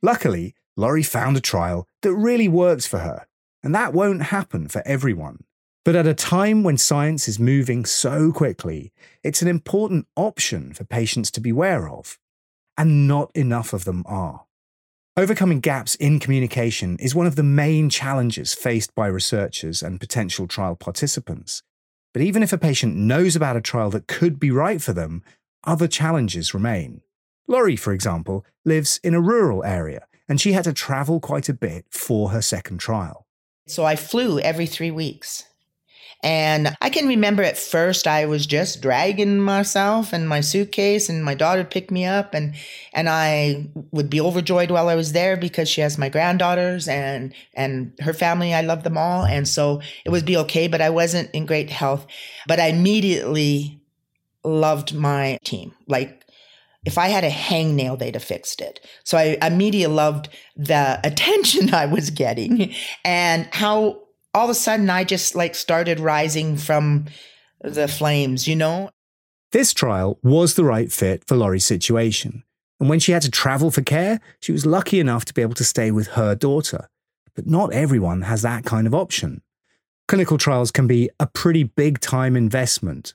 Luckily, 0.00 0.54
Laurie 0.76 1.02
found 1.02 1.36
a 1.36 1.40
trial 1.40 1.88
that 2.02 2.14
really 2.14 2.46
works 2.46 2.86
for 2.86 2.98
her 2.98 3.27
and 3.68 3.74
that 3.74 3.92
won't 3.92 4.22
happen 4.22 4.66
for 4.66 4.80
everyone. 4.86 5.44
But 5.84 5.94
at 5.94 6.06
a 6.06 6.14
time 6.14 6.62
when 6.62 6.78
science 6.78 7.28
is 7.28 7.38
moving 7.38 7.84
so 7.84 8.32
quickly, 8.32 8.94
it's 9.22 9.42
an 9.42 9.48
important 9.48 10.06
option 10.16 10.72
for 10.72 10.84
patients 10.84 11.30
to 11.32 11.42
beware 11.42 11.86
of. 11.86 12.18
And 12.78 13.06
not 13.06 13.30
enough 13.34 13.74
of 13.74 13.84
them 13.84 14.04
are. 14.06 14.46
Overcoming 15.18 15.60
gaps 15.60 15.96
in 15.96 16.18
communication 16.18 16.96
is 16.98 17.14
one 17.14 17.26
of 17.26 17.36
the 17.36 17.42
main 17.42 17.90
challenges 17.90 18.54
faced 18.54 18.94
by 18.94 19.06
researchers 19.06 19.82
and 19.82 20.00
potential 20.00 20.46
trial 20.46 20.74
participants. 20.74 21.62
But 22.14 22.22
even 22.22 22.42
if 22.42 22.54
a 22.54 22.56
patient 22.56 22.96
knows 22.96 23.36
about 23.36 23.58
a 23.58 23.60
trial 23.60 23.90
that 23.90 24.08
could 24.08 24.40
be 24.40 24.50
right 24.50 24.80
for 24.80 24.94
them, 24.94 25.22
other 25.62 25.88
challenges 25.88 26.54
remain. 26.54 27.02
Laurie, 27.46 27.76
for 27.76 27.92
example, 27.92 28.46
lives 28.64 28.98
in 29.04 29.12
a 29.12 29.20
rural 29.20 29.62
area 29.62 30.06
and 30.26 30.40
she 30.40 30.52
had 30.52 30.64
to 30.64 30.72
travel 30.72 31.20
quite 31.20 31.50
a 31.50 31.54
bit 31.54 31.84
for 31.90 32.30
her 32.30 32.40
second 32.40 32.78
trial. 32.78 33.26
So 33.70 33.84
I 33.84 33.96
flew 33.96 34.38
every 34.40 34.66
three 34.66 34.90
weeks. 34.90 35.44
And 36.22 36.76
I 36.80 36.90
can 36.90 37.06
remember 37.06 37.44
at 37.44 37.56
first 37.56 38.08
I 38.08 38.26
was 38.26 38.44
just 38.44 38.82
dragging 38.82 39.40
myself 39.40 40.12
and 40.12 40.28
my 40.28 40.40
suitcase 40.40 41.08
and 41.08 41.24
my 41.24 41.34
daughter 41.34 41.62
picked 41.62 41.92
me 41.92 42.04
up 42.04 42.34
and 42.34 42.56
and 42.92 43.08
I 43.08 43.68
would 43.92 44.10
be 44.10 44.20
overjoyed 44.20 44.72
while 44.72 44.88
I 44.88 44.96
was 44.96 45.12
there 45.12 45.36
because 45.36 45.68
she 45.68 45.80
has 45.80 45.96
my 45.96 46.08
granddaughters 46.08 46.88
and 46.88 47.32
and 47.54 47.92
her 48.00 48.12
family. 48.12 48.52
I 48.52 48.62
love 48.62 48.82
them 48.82 48.98
all. 48.98 49.24
And 49.24 49.46
so 49.46 49.80
it 50.04 50.10
would 50.10 50.26
be 50.26 50.36
okay 50.38 50.66
but 50.66 50.80
I 50.80 50.90
wasn't 50.90 51.30
in 51.32 51.46
great 51.46 51.70
health. 51.70 52.04
But 52.48 52.58
I 52.58 52.66
immediately 52.66 53.80
loved 54.42 54.94
my 54.94 55.38
team. 55.44 55.72
Like 55.86 56.17
if 56.84 56.96
I 56.98 57.08
had 57.08 57.24
a 57.24 57.30
hangnail, 57.30 57.98
they'd 57.98 58.14
have 58.14 58.24
fixed 58.24 58.60
it. 58.60 58.80
So 59.04 59.18
I 59.18 59.36
immediately 59.42 59.94
loved 59.94 60.28
the 60.56 61.00
attention 61.04 61.74
I 61.74 61.86
was 61.86 62.10
getting 62.10 62.72
and 63.04 63.48
how 63.52 64.00
all 64.34 64.44
of 64.44 64.50
a 64.50 64.54
sudden 64.54 64.88
I 64.90 65.04
just 65.04 65.34
like 65.34 65.54
started 65.54 66.00
rising 66.00 66.56
from 66.56 67.06
the 67.60 67.88
flames, 67.88 68.46
you 68.46 68.56
know? 68.56 68.90
This 69.50 69.72
trial 69.72 70.18
was 70.22 70.54
the 70.54 70.64
right 70.64 70.92
fit 70.92 71.24
for 71.26 71.34
Laurie's 71.36 71.64
situation. 71.64 72.44
And 72.78 72.88
when 72.88 73.00
she 73.00 73.12
had 73.12 73.22
to 73.22 73.30
travel 73.30 73.70
for 73.70 73.82
care, 73.82 74.20
she 74.40 74.52
was 74.52 74.66
lucky 74.66 75.00
enough 75.00 75.24
to 75.26 75.34
be 75.34 75.42
able 75.42 75.54
to 75.54 75.64
stay 75.64 75.90
with 75.90 76.08
her 76.08 76.34
daughter. 76.34 76.88
But 77.34 77.46
not 77.46 77.72
everyone 77.72 78.22
has 78.22 78.42
that 78.42 78.64
kind 78.64 78.86
of 78.86 78.94
option. 78.94 79.42
Clinical 80.06 80.38
trials 80.38 80.70
can 80.70 80.86
be 80.86 81.10
a 81.18 81.26
pretty 81.26 81.64
big 81.64 82.00
time 82.00 82.36
investment. 82.36 83.14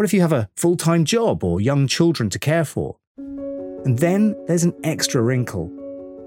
What 0.00 0.06
if 0.06 0.14
you 0.14 0.22
have 0.22 0.32
a 0.32 0.48
full 0.56 0.78
time 0.78 1.04
job 1.04 1.44
or 1.44 1.60
young 1.60 1.86
children 1.86 2.30
to 2.30 2.38
care 2.38 2.64
for? 2.64 2.96
And 3.18 3.98
then 3.98 4.34
there's 4.46 4.64
an 4.64 4.72
extra 4.82 5.20
wrinkle. 5.20 5.70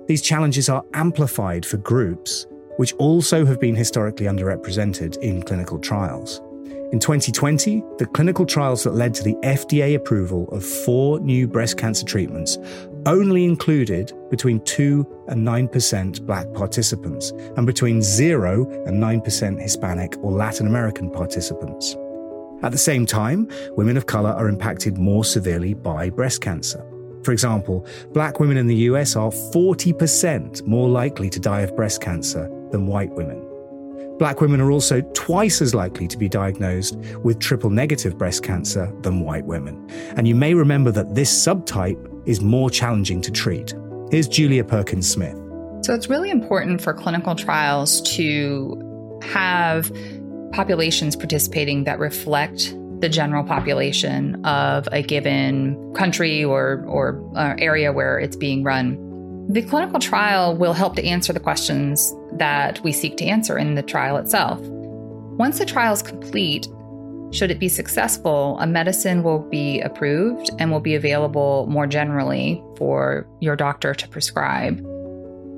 These 0.08 0.22
challenges 0.22 0.70
are 0.70 0.86
amplified 0.94 1.65
for 1.65 1.77
groups, 1.77 2.46
which 2.77 2.94
also 3.00 3.48
have 3.48 3.60
been 3.60 3.75
historically 3.75 4.27
underrepresented 4.27 5.18
in 5.24 5.42
clinical 5.42 5.80
trials. 5.80 6.39
In 6.92 7.00
2020, 7.00 7.84
the 7.98 8.06
clinical 8.06 8.46
trials 8.46 8.84
that 8.84 8.94
led 8.94 9.15
to 9.15 9.24
the 9.24 9.34
FDA 9.42 9.96
approval 9.96 10.48
of 10.50 10.63
four 10.63 11.20
new 11.22 11.48
breast 11.48 11.75
cancer 11.75 12.06
treatments 12.06 12.60
only 13.08 13.44
included 13.44 14.13
between 14.30 14.63
2 14.65 15.25
and 15.30 15.48
9% 15.48 16.24
black 16.27 16.46
participants 16.53 17.32
and 17.58 17.65
between 17.65 18.03
0 18.03 18.70
and 18.86 19.01
9% 19.01 19.60
Hispanic 19.60 20.15
or 20.22 20.32
Latin 20.32 20.68
American 20.68 21.10
participants. 21.10 21.96
At 22.63 22.72
the 22.72 22.77
same 22.77 23.05
time, 23.05 23.50
women 23.72 23.98
of 23.98 24.05
color 24.05 24.29
are 24.29 24.48
impacted 24.48 24.98
more 24.98 25.25
severely 25.25 25.74
by 25.74 26.10
breast 26.10 26.39
cancer. 26.39 26.82
For 27.24 27.34
example, 27.34 27.86
black 28.13 28.39
women 28.39 28.55
in 28.55 28.67
the 28.67 28.75
US 28.89 29.17
are 29.17 29.32
40% 29.32 30.65
more 30.65 30.88
likely 30.88 31.29
to 31.29 31.39
die 31.41 31.62
of 31.62 31.75
breast 31.75 32.01
cancer 32.01 32.50
than 32.72 32.88
white 32.88 33.12
women. 33.12 33.46
Black 34.17 34.39
women 34.39 34.62
are 34.62 34.72
also 34.72 35.01
twice 35.13 35.62
as 35.62 35.75
likely 35.75 36.08
to 36.08 36.17
be 36.17 36.29
diagnosed 36.29 36.96
with 37.24 37.39
triple 37.39 37.70
negative 37.70 38.17
breast 38.17 38.43
cancer 38.43 38.89
than 39.01 39.20
white 39.20 39.46
women. 39.46 39.89
And 40.15 40.25
you 40.25 40.36
may 40.36 40.53
remember 40.53 40.91
that 40.91 41.15
this 41.15 41.32
subtype 41.32 42.00
is 42.25 42.39
more 42.39 42.70
challenging 42.70 43.22
to 43.22 43.32
treat. 43.32 43.74
Here's 44.10 44.27
Julia 44.29 44.63
Perkins 44.63 45.10
Smith. 45.10 45.36
So 45.84 45.93
it's 45.93 46.08
really 46.08 46.29
important 46.29 46.79
for 46.79 46.93
clinical 46.93 47.36
trials 47.36 48.01
to 48.15 49.20
have 49.24 49.91
populations 50.54 51.16
participating 51.16 51.84
that 51.84 52.00
reflect 52.00 52.76
the 53.00 53.10
general 53.10 53.44
population 53.44 54.44
of 54.46 54.88
a 54.94 55.02
given 55.02 55.94
country 55.94 56.44
or, 56.44 56.86
or 56.88 57.22
uh, 57.36 57.54
area 57.58 57.92
where 57.92 58.18
it's 58.18 58.38
being 58.38 58.63
run. 58.63 58.98
The 59.50 59.62
clinical 59.62 60.00
trial 60.00 60.56
will 60.56 60.72
help 60.72 60.96
to 60.96 61.06
answer 61.06 61.34
the 61.34 61.39
questions 61.42 62.13
that 62.34 62.82
we 62.82 62.94
seek 62.94 63.18
to 63.18 63.26
answer 63.26 63.58
in 63.58 63.76
the 63.76 63.84
trial 63.84 64.16
itself. 64.16 64.62
Once 64.62 65.60
the 65.60 65.66
trial 65.66 65.92
is 65.92 66.02
complete, 66.02 66.68
should 67.34 67.52
it 67.52 67.60
be 67.60 67.68
successful, 67.68 68.58
a 68.60 68.68
medicine 68.68 69.24
will 69.24 69.39
be 69.39 69.82
approved 69.82 70.52
and 70.60 70.72
will 70.72 70.80
be 70.80 70.96
available 70.96 71.66
more 71.68 71.88
generally 71.88 72.63
for 72.78 73.28
your 73.42 73.56
doctor 73.56 73.94
to 73.94 74.08
prescribe. 74.08 74.80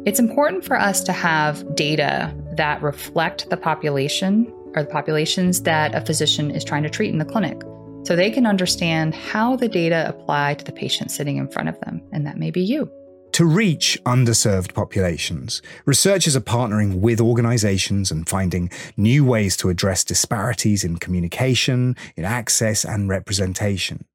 It's 0.06 0.20
important 0.20 0.64
for 0.64 0.80
us 0.80 1.04
to 1.04 1.12
have 1.12 1.76
data 1.76 2.34
that 2.54 2.82
reflect 2.82 3.50
the 3.50 3.58
population 3.58 4.52
are 4.76 4.84
the 4.84 4.90
populations 4.90 5.64
that 5.64 5.96
a 5.96 6.02
physician 6.02 6.52
is 6.52 6.64
trying 6.64 6.84
to 6.84 6.90
treat 6.90 7.12
in 7.12 7.18
the 7.18 7.26
clinic. 7.26 7.62
So 8.06 8.16
they 8.16 8.30
can 8.30 8.46
understand 8.46 9.16
how 9.16 9.56
the 9.56 9.68
data 9.68 10.06
apply 10.08 10.56
to 10.56 10.66
the 10.66 10.72
patient 10.72 11.10
sitting 11.10 11.38
in 11.38 11.48
front 11.48 11.70
of 11.70 11.80
them, 11.80 12.02
and 12.12 12.28
that 12.28 12.38
may 12.38 12.52
be 12.52 12.62
you. 12.62 12.92
To 13.32 13.46
reach 13.46 14.00
underserved 14.06 14.74
populations, 14.74 15.62
researchers 15.86 16.36
are 16.38 16.42
partnering 16.42 17.00
with 17.00 17.20
organizations 17.20 18.12
and 18.12 18.30
finding 18.30 18.70
new 18.96 19.26
ways 19.26 19.58
to 19.58 19.70
address 19.70 20.04
disparities 20.04 20.84
in 20.84 20.98
communication, 20.98 21.98
in 22.16 22.24
access, 22.24 22.86
and 22.86 23.10
representation. 23.10 24.06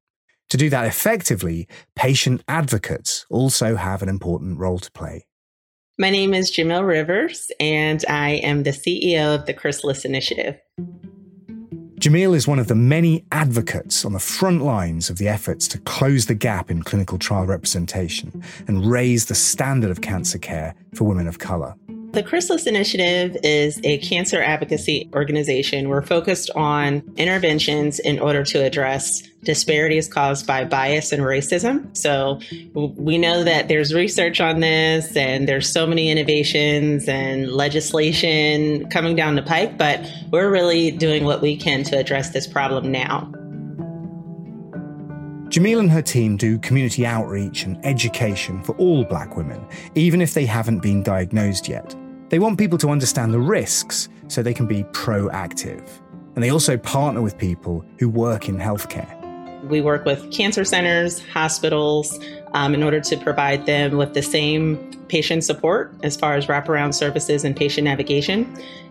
To 0.49 0.57
do 0.57 0.69
that 0.69 0.85
effectively, 0.85 1.67
patient 1.95 2.43
advocates 2.47 3.25
also 3.29 3.75
have 3.75 4.01
an 4.01 4.09
important 4.09 4.57
role 4.57 4.79
to 4.79 4.91
play. 4.91 5.25
My 6.01 6.09
name 6.09 6.33
is 6.33 6.51
Jamil 6.51 6.83
Rivers, 6.83 7.51
and 7.59 8.03
I 8.09 8.31
am 8.41 8.63
the 8.63 8.71
CEO 8.71 9.35
of 9.35 9.45
the 9.45 9.53
Chrysalis 9.53 10.03
Initiative. 10.03 10.59
Jamil 11.99 12.35
is 12.35 12.47
one 12.47 12.57
of 12.57 12.67
the 12.67 12.73
many 12.73 13.23
advocates 13.31 14.03
on 14.03 14.13
the 14.13 14.19
front 14.19 14.63
lines 14.63 15.11
of 15.11 15.19
the 15.19 15.27
efforts 15.27 15.67
to 15.67 15.77
close 15.81 16.25
the 16.25 16.33
gap 16.33 16.71
in 16.71 16.81
clinical 16.81 17.19
trial 17.19 17.45
representation 17.45 18.43
and 18.67 18.83
raise 18.89 19.27
the 19.27 19.35
standard 19.35 19.91
of 19.91 20.01
cancer 20.01 20.39
care 20.39 20.73
for 20.95 21.03
women 21.03 21.27
of 21.27 21.37
colour. 21.37 21.75
The 22.13 22.23
Chrysalis 22.23 22.67
Initiative 22.67 23.37
is 23.41 23.79
a 23.85 23.97
cancer 23.99 24.43
advocacy 24.43 25.09
organization. 25.13 25.87
We're 25.87 26.01
focused 26.01 26.49
on 26.57 27.03
interventions 27.15 27.99
in 27.99 28.19
order 28.19 28.43
to 28.43 28.61
address 28.61 29.23
disparities 29.43 30.09
caused 30.09 30.45
by 30.45 30.65
bias 30.65 31.13
and 31.13 31.23
racism. 31.23 31.95
So 31.95 32.41
we 32.73 33.17
know 33.17 33.45
that 33.45 33.69
there's 33.69 33.93
research 33.93 34.41
on 34.41 34.59
this 34.59 35.15
and 35.15 35.47
there's 35.47 35.69
so 35.69 35.87
many 35.87 36.09
innovations 36.09 37.07
and 37.07 37.49
legislation 37.49 38.89
coming 38.89 39.15
down 39.15 39.35
the 39.35 39.43
pike, 39.43 39.77
but 39.77 40.05
we're 40.31 40.51
really 40.51 40.91
doing 40.91 41.23
what 41.23 41.41
we 41.41 41.55
can 41.55 41.85
to 41.85 41.97
address 41.97 42.31
this 42.31 42.45
problem 42.45 42.91
now. 42.91 43.31
Jamil 45.51 45.79
and 45.79 45.91
her 45.91 46.01
team 46.01 46.37
do 46.37 46.57
community 46.59 47.05
outreach 47.05 47.65
and 47.65 47.77
education 47.85 48.63
for 48.63 48.71
all 48.77 49.03
black 49.03 49.35
women, 49.35 49.61
even 49.95 50.21
if 50.21 50.33
they 50.33 50.45
haven't 50.45 50.79
been 50.79 51.03
diagnosed 51.03 51.67
yet. 51.67 51.93
They 52.29 52.39
want 52.39 52.57
people 52.57 52.77
to 52.77 52.89
understand 52.89 53.33
the 53.33 53.39
risks 53.41 54.07
so 54.29 54.41
they 54.41 54.53
can 54.53 54.65
be 54.65 54.85
proactive. 54.93 55.85
And 56.35 56.41
they 56.41 56.51
also 56.51 56.77
partner 56.77 57.21
with 57.21 57.37
people 57.37 57.83
who 57.99 58.07
work 58.07 58.47
in 58.47 58.59
healthcare. 58.59 59.17
We 59.67 59.81
work 59.81 60.05
with 60.05 60.31
cancer 60.31 60.63
centers, 60.63 61.21
hospitals, 61.21 62.17
um, 62.53 62.73
in 62.73 62.81
order 62.81 63.01
to 63.01 63.17
provide 63.17 63.65
them 63.65 63.97
with 63.97 64.13
the 64.13 64.21
same 64.21 64.90
patient 65.11 65.43
support 65.43 65.93
as 66.03 66.15
far 66.15 66.35
as 66.35 66.47
wraparound 66.47 66.93
services 66.93 67.43
and 67.43 67.53
patient 67.55 67.83
navigation. 67.83 68.47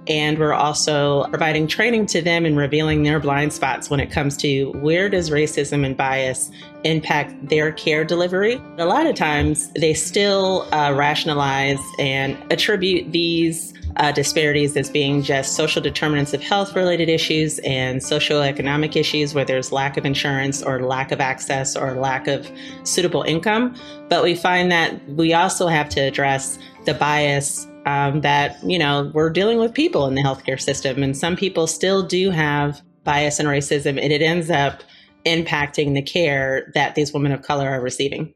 And 0.06 0.38
we're 0.38 0.52
also 0.52 1.24
providing 1.28 1.66
training 1.66 2.06
to 2.06 2.20
them 2.20 2.44
and 2.44 2.56
revealing 2.56 3.02
their 3.02 3.18
blind 3.18 3.54
spots 3.54 3.88
when 3.88 4.00
it 4.00 4.10
comes 4.10 4.36
to 4.38 4.70
where 4.72 5.08
does 5.08 5.30
racism 5.30 5.84
and 5.84 5.96
bias 5.96 6.50
impact 6.84 7.48
their 7.48 7.72
care 7.72 8.04
delivery. 8.04 8.60
A 8.76 8.84
lot 8.84 9.06
of 9.06 9.14
times 9.14 9.70
they 9.72 9.94
still 9.94 10.68
uh, 10.74 10.92
rationalize 10.94 11.80
and 11.98 12.36
attribute 12.52 13.12
these 13.12 13.72
uh, 13.96 14.12
disparities 14.12 14.76
as 14.76 14.90
being 14.90 15.22
just 15.22 15.54
social 15.54 15.82
determinants 15.82 16.32
of 16.32 16.42
health 16.42 16.74
related 16.74 17.08
issues 17.08 17.58
and 17.60 18.00
socioeconomic 18.00 18.96
issues 18.96 19.34
where 19.34 19.44
there's 19.44 19.72
lack 19.72 19.96
of 19.96 20.04
insurance 20.04 20.62
or 20.62 20.82
lack 20.82 21.12
of 21.12 21.20
access 21.20 21.76
or 21.76 21.94
lack 21.94 22.26
of 22.26 22.50
suitable 22.84 23.22
income. 23.22 23.74
But 24.08 24.22
we 24.22 24.34
find 24.34 24.70
that 24.72 25.08
we 25.08 25.34
also 25.34 25.66
have 25.66 25.88
to 25.90 26.00
address 26.00 26.58
the 26.84 26.94
bias 26.94 27.66
um, 27.86 28.20
that, 28.20 28.62
you 28.62 28.78
know, 28.78 29.10
we're 29.14 29.30
dealing 29.30 29.58
with 29.58 29.74
people 29.74 30.06
in 30.06 30.14
the 30.14 30.22
healthcare 30.22 30.60
system. 30.60 31.02
And 31.02 31.16
some 31.16 31.36
people 31.36 31.66
still 31.66 32.02
do 32.02 32.30
have 32.30 32.82
bias 33.04 33.38
and 33.38 33.48
racism, 33.48 34.00
and 34.00 34.12
it 34.12 34.22
ends 34.22 34.50
up 34.50 34.82
impacting 35.26 35.94
the 35.94 36.02
care 36.02 36.70
that 36.74 36.94
these 36.94 37.12
women 37.12 37.32
of 37.32 37.42
color 37.42 37.68
are 37.68 37.80
receiving. 37.80 38.34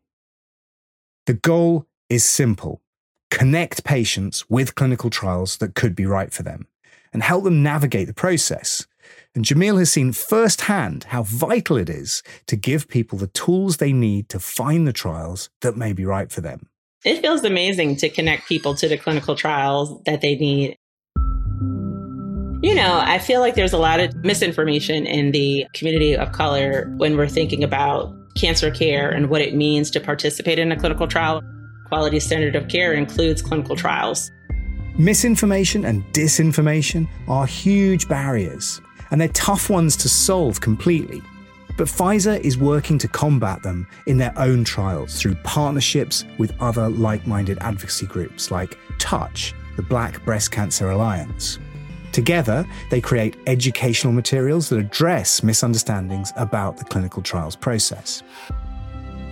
The 1.26 1.34
goal 1.34 1.86
is 2.10 2.24
simple 2.24 2.82
connect 3.34 3.82
patients 3.82 4.48
with 4.48 4.76
clinical 4.76 5.10
trials 5.10 5.56
that 5.56 5.74
could 5.74 5.96
be 5.96 6.06
right 6.06 6.32
for 6.32 6.44
them 6.44 6.68
and 7.12 7.20
help 7.20 7.42
them 7.42 7.64
navigate 7.64 8.06
the 8.06 8.14
process. 8.14 8.86
And 9.34 9.44
Jamil 9.44 9.80
has 9.80 9.90
seen 9.90 10.12
firsthand 10.12 11.04
how 11.04 11.24
vital 11.24 11.76
it 11.76 11.90
is 11.90 12.22
to 12.46 12.54
give 12.54 12.86
people 12.86 13.18
the 13.18 13.26
tools 13.26 13.78
they 13.78 13.92
need 13.92 14.28
to 14.28 14.38
find 14.38 14.86
the 14.86 14.92
trials 14.92 15.50
that 15.62 15.76
may 15.76 15.92
be 15.92 16.04
right 16.04 16.30
for 16.30 16.42
them. 16.42 16.68
It 17.04 17.20
feels 17.20 17.42
amazing 17.42 17.96
to 17.96 18.08
connect 18.08 18.46
people 18.48 18.76
to 18.76 18.88
the 18.88 18.96
clinical 18.96 19.34
trials 19.34 20.00
that 20.06 20.20
they 20.20 20.36
need 20.36 20.76
You 22.62 22.74
know, 22.76 23.02
I 23.04 23.18
feel 23.18 23.40
like 23.40 23.56
there's 23.56 23.72
a 23.72 23.78
lot 23.78 23.98
of 23.98 24.14
misinformation 24.24 25.06
in 25.06 25.32
the 25.32 25.66
community 25.74 26.16
of 26.16 26.30
color 26.30 26.88
when 26.98 27.16
we're 27.16 27.28
thinking 27.28 27.64
about 27.64 28.14
cancer 28.36 28.70
care 28.70 29.10
and 29.10 29.28
what 29.28 29.40
it 29.40 29.56
means 29.56 29.90
to 29.90 30.00
participate 30.00 30.60
in 30.60 30.70
a 30.70 30.76
clinical 30.76 31.08
trial. 31.08 31.42
Quality 31.84 32.20
standard 32.20 32.56
of 32.56 32.68
care 32.68 32.94
includes 32.94 33.42
clinical 33.42 33.76
trials. 33.76 34.30
Misinformation 34.96 35.84
and 35.84 36.04
disinformation 36.12 37.08
are 37.28 37.46
huge 37.46 38.08
barriers, 38.08 38.80
and 39.10 39.20
they're 39.20 39.28
tough 39.28 39.68
ones 39.68 39.96
to 39.96 40.08
solve 40.08 40.60
completely. 40.60 41.20
But 41.76 41.88
Pfizer 41.88 42.38
is 42.40 42.56
working 42.56 42.98
to 42.98 43.08
combat 43.08 43.62
them 43.62 43.88
in 44.06 44.16
their 44.16 44.32
own 44.38 44.62
trials 44.62 45.20
through 45.20 45.34
partnerships 45.42 46.24
with 46.38 46.52
other 46.60 46.88
like 46.88 47.26
minded 47.26 47.58
advocacy 47.60 48.06
groups 48.06 48.50
like 48.50 48.78
Touch, 48.98 49.52
the 49.76 49.82
Black 49.82 50.24
Breast 50.24 50.52
Cancer 50.52 50.90
Alliance. 50.90 51.58
Together, 52.12 52.64
they 52.90 53.00
create 53.00 53.36
educational 53.48 54.12
materials 54.12 54.68
that 54.68 54.78
address 54.78 55.42
misunderstandings 55.42 56.32
about 56.36 56.76
the 56.76 56.84
clinical 56.84 57.20
trials 57.20 57.56
process. 57.56 58.22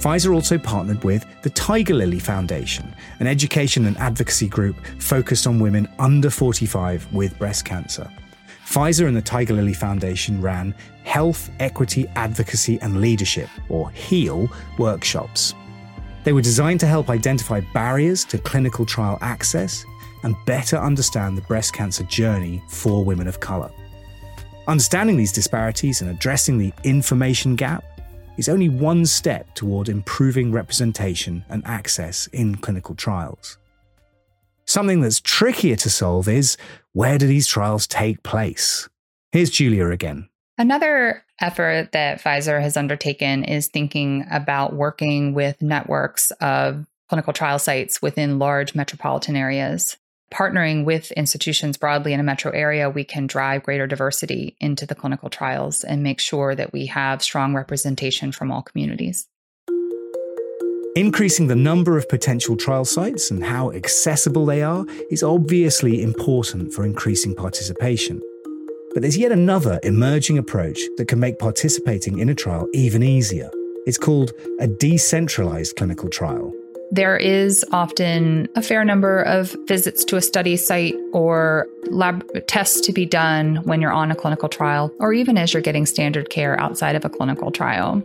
Pfizer 0.02 0.34
also 0.34 0.58
partnered 0.58 1.04
with 1.04 1.24
the 1.42 1.50
Tigerlily 1.50 2.20
Foundation, 2.20 2.92
an 3.20 3.28
education 3.28 3.86
and 3.86 3.96
advocacy 3.98 4.48
group 4.48 4.74
focused 4.98 5.46
on 5.46 5.60
women 5.60 5.88
under 6.00 6.28
45 6.28 7.12
with 7.14 7.38
breast 7.38 7.64
cancer. 7.64 8.10
Pfizer 8.66 9.06
and 9.06 9.16
the 9.16 9.22
Tigerlily 9.22 9.76
Foundation 9.76 10.42
ran 10.42 10.74
Health, 11.04 11.50
Equity, 11.60 12.08
Advocacy 12.16 12.80
and 12.80 13.00
Leadership, 13.00 13.48
or 13.68 13.90
HEAL, 13.90 14.48
workshops. 14.76 15.54
They 16.24 16.32
were 16.32 16.42
designed 16.42 16.80
to 16.80 16.86
help 16.86 17.08
identify 17.08 17.60
barriers 17.72 18.24
to 18.24 18.38
clinical 18.38 18.84
trial 18.84 19.18
access 19.20 19.84
and 20.24 20.34
better 20.46 20.78
understand 20.78 21.38
the 21.38 21.42
breast 21.42 21.74
cancer 21.74 22.02
journey 22.04 22.60
for 22.66 23.04
women 23.04 23.28
of 23.28 23.38
colour. 23.38 23.70
Understanding 24.66 25.16
these 25.16 25.32
disparities 25.32 26.00
and 26.00 26.10
addressing 26.10 26.58
the 26.58 26.72
information 26.82 27.54
gap 27.54 27.84
is 28.36 28.48
only 28.48 28.68
one 28.68 29.06
step 29.06 29.54
toward 29.54 29.88
improving 29.88 30.52
representation 30.52 31.44
and 31.48 31.62
access 31.66 32.26
in 32.28 32.56
clinical 32.56 32.94
trials. 32.94 33.58
Something 34.64 35.00
that's 35.00 35.20
trickier 35.20 35.76
to 35.76 35.90
solve 35.90 36.28
is 36.28 36.56
where 36.92 37.18
do 37.18 37.26
these 37.26 37.46
trials 37.46 37.86
take 37.86 38.22
place? 38.22 38.88
Here's 39.32 39.50
Julia 39.50 39.88
again. 39.88 40.28
Another 40.58 41.24
effort 41.40 41.92
that 41.92 42.22
Pfizer 42.22 42.60
has 42.60 42.76
undertaken 42.76 43.44
is 43.44 43.68
thinking 43.68 44.26
about 44.30 44.74
working 44.74 45.34
with 45.34 45.60
networks 45.60 46.30
of 46.40 46.86
clinical 47.08 47.32
trial 47.32 47.58
sites 47.58 48.00
within 48.00 48.38
large 48.38 48.74
metropolitan 48.74 49.36
areas 49.36 49.96
partnering 50.32 50.84
with 50.84 51.12
institutions 51.12 51.76
broadly 51.76 52.12
in 52.12 52.20
a 52.20 52.22
metro 52.24 52.50
area, 52.50 52.88
we 52.88 53.04
can 53.04 53.26
drive 53.26 53.62
greater 53.62 53.86
diversity 53.86 54.56
into 54.60 54.86
the 54.86 54.94
clinical 54.94 55.28
trials 55.28 55.84
and 55.84 56.02
make 56.02 56.18
sure 56.18 56.54
that 56.54 56.72
we 56.72 56.86
have 56.86 57.22
strong 57.22 57.54
representation 57.54 58.32
from 58.32 58.50
all 58.50 58.62
communities. 58.62 59.28
Increasing 60.96 61.46
the 61.46 61.56
number 61.56 61.96
of 61.96 62.08
potential 62.08 62.56
trial 62.56 62.84
sites 62.84 63.30
and 63.30 63.44
how 63.44 63.72
accessible 63.72 64.44
they 64.44 64.62
are 64.62 64.84
is 65.10 65.22
obviously 65.22 66.02
important 66.02 66.72
for 66.72 66.84
increasing 66.84 67.34
participation. 67.34 68.20
But 68.92 69.00
there's 69.00 69.16
yet 69.16 69.32
another 69.32 69.80
emerging 69.84 70.36
approach 70.36 70.78
that 70.96 71.08
can 71.08 71.18
make 71.18 71.38
participating 71.38 72.18
in 72.18 72.28
a 72.28 72.34
trial 72.34 72.68
even 72.74 73.02
easier. 73.02 73.50
It's 73.86 73.98
called 73.98 74.32
a 74.60 74.66
decentralized 74.66 75.76
clinical 75.76 76.10
trial. 76.10 76.52
There 76.92 77.16
is 77.16 77.64
often 77.72 78.48
a 78.54 78.60
fair 78.60 78.84
number 78.84 79.22
of 79.22 79.56
visits 79.66 80.04
to 80.04 80.16
a 80.16 80.20
study 80.20 80.58
site 80.58 80.94
or 81.14 81.66
lab 81.84 82.22
tests 82.46 82.82
to 82.82 82.92
be 82.92 83.06
done 83.06 83.56
when 83.64 83.80
you're 83.80 83.94
on 83.94 84.10
a 84.10 84.14
clinical 84.14 84.50
trial, 84.50 84.92
or 85.00 85.14
even 85.14 85.38
as 85.38 85.54
you're 85.54 85.62
getting 85.62 85.86
standard 85.86 86.28
care 86.28 86.60
outside 86.60 86.94
of 86.94 87.06
a 87.06 87.08
clinical 87.08 87.50
trial. 87.50 88.02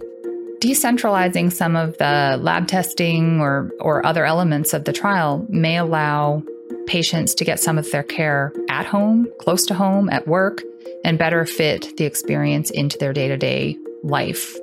Decentralizing 0.62 1.52
some 1.52 1.76
of 1.76 1.97
the 1.97 2.39
lab 2.41 2.69
testing 2.69 3.41
or, 3.41 3.69
or 3.82 4.06
other 4.06 4.26
elements 4.26 4.73
of 4.73 4.86
the 4.86 4.93
trial 4.93 5.45
may 5.50 5.78
allow 5.78 6.41
patients 6.88 7.36
to 7.36 7.43
get 7.43 7.60
some 7.60 7.78
of 7.78 7.91
their 7.91 8.04
care 8.04 8.54
at 8.69 8.86
home, 8.86 9.28
close 9.38 9.65
to 9.65 9.73
home, 9.73 10.10
at 10.10 10.30
work, 10.30 10.63
and 11.04 11.19
better 11.19 11.45
fit 11.45 11.97
the 11.97 12.06
experience 12.06 12.71
into 12.71 12.97
their 12.97 13.12
day 13.12 13.28
to 13.28 13.36
day 13.36 13.78
life. 14.02 14.56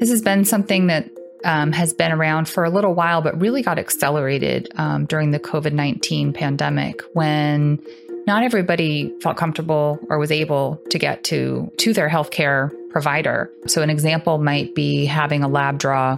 This 0.00 0.10
has 0.10 0.20
been 0.20 0.44
something 0.44 0.88
that 0.88 1.08
um, 1.44 1.72
has 1.72 1.92
been 1.92 2.12
around 2.12 2.48
for 2.48 2.64
a 2.64 2.70
little 2.70 2.94
while, 2.94 3.22
but 3.22 3.40
really 3.40 3.62
got 3.62 3.78
accelerated 3.78 4.68
um, 4.76 5.06
during 5.06 5.30
the 5.30 5.38
COVID 5.40 5.72
19 5.72 6.32
pandemic 6.32 7.02
when 7.12 7.80
not 8.26 8.42
everybody 8.42 9.12
felt 9.20 9.36
comfortable 9.36 9.98
or 10.08 10.18
was 10.18 10.32
able 10.32 10.80
to 10.90 10.98
get 10.98 11.24
to, 11.24 11.70
to 11.78 11.92
their 11.92 12.08
healthcare 12.08 12.72
provider. 12.90 13.50
So, 13.66 13.82
an 13.82 13.90
example 13.90 14.38
might 14.38 14.74
be 14.74 15.04
having 15.04 15.42
a 15.42 15.48
lab 15.48 15.78
draw 15.78 16.16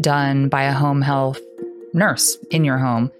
done 0.00 0.48
by 0.48 0.64
a 0.64 0.72
home 0.72 1.02
health 1.02 1.40
nurse 1.92 2.36
in 2.50 2.64
your 2.64 2.78
home 2.78 3.10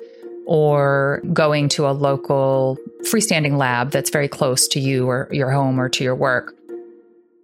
or 0.46 1.20
going 1.32 1.68
to 1.68 1.86
a 1.86 1.92
local 1.92 2.78
freestanding 3.02 3.58
lab 3.58 3.90
that's 3.90 4.10
very 4.10 4.28
close 4.28 4.68
to 4.68 4.80
you 4.80 5.08
or 5.08 5.28
your 5.30 5.50
home 5.50 5.78
or 5.78 5.88
to 5.88 6.02
your 6.02 6.14
work. 6.14 6.54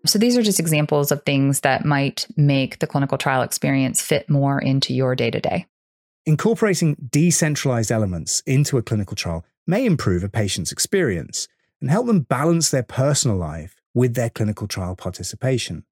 So 0.06 0.18
these 0.18 0.36
are 0.36 0.42
just 0.42 0.60
examples 0.60 1.10
of 1.10 1.22
things 1.22 1.60
that 1.60 1.84
might 1.84 2.26
make 2.36 2.78
the 2.78 2.86
clinical 2.86 3.16
trial 3.16 3.42
experience 3.42 4.02
fit 4.02 4.28
more 4.28 4.60
into 4.60 4.92
your 4.92 5.14
day 5.14 5.30
to 5.30 5.40
day. 5.40 5.66
Incorporating 6.26 6.96
decentralized 7.10 7.90
elements 7.90 8.42
into 8.46 8.76
a 8.76 8.82
clinical 8.82 9.16
trial 9.16 9.44
may 9.66 9.86
improve 9.86 10.22
a 10.22 10.28
patient's 10.28 10.72
experience 10.72 11.48
and 11.80 11.90
help 11.90 12.06
them 12.06 12.20
balance 12.20 12.70
their 12.70 12.82
personal 12.82 13.36
life 13.36 13.80
with 13.94 14.14
their 14.14 14.30
clinical 14.30 14.66
trial 14.66 14.94
participation. 14.94 15.84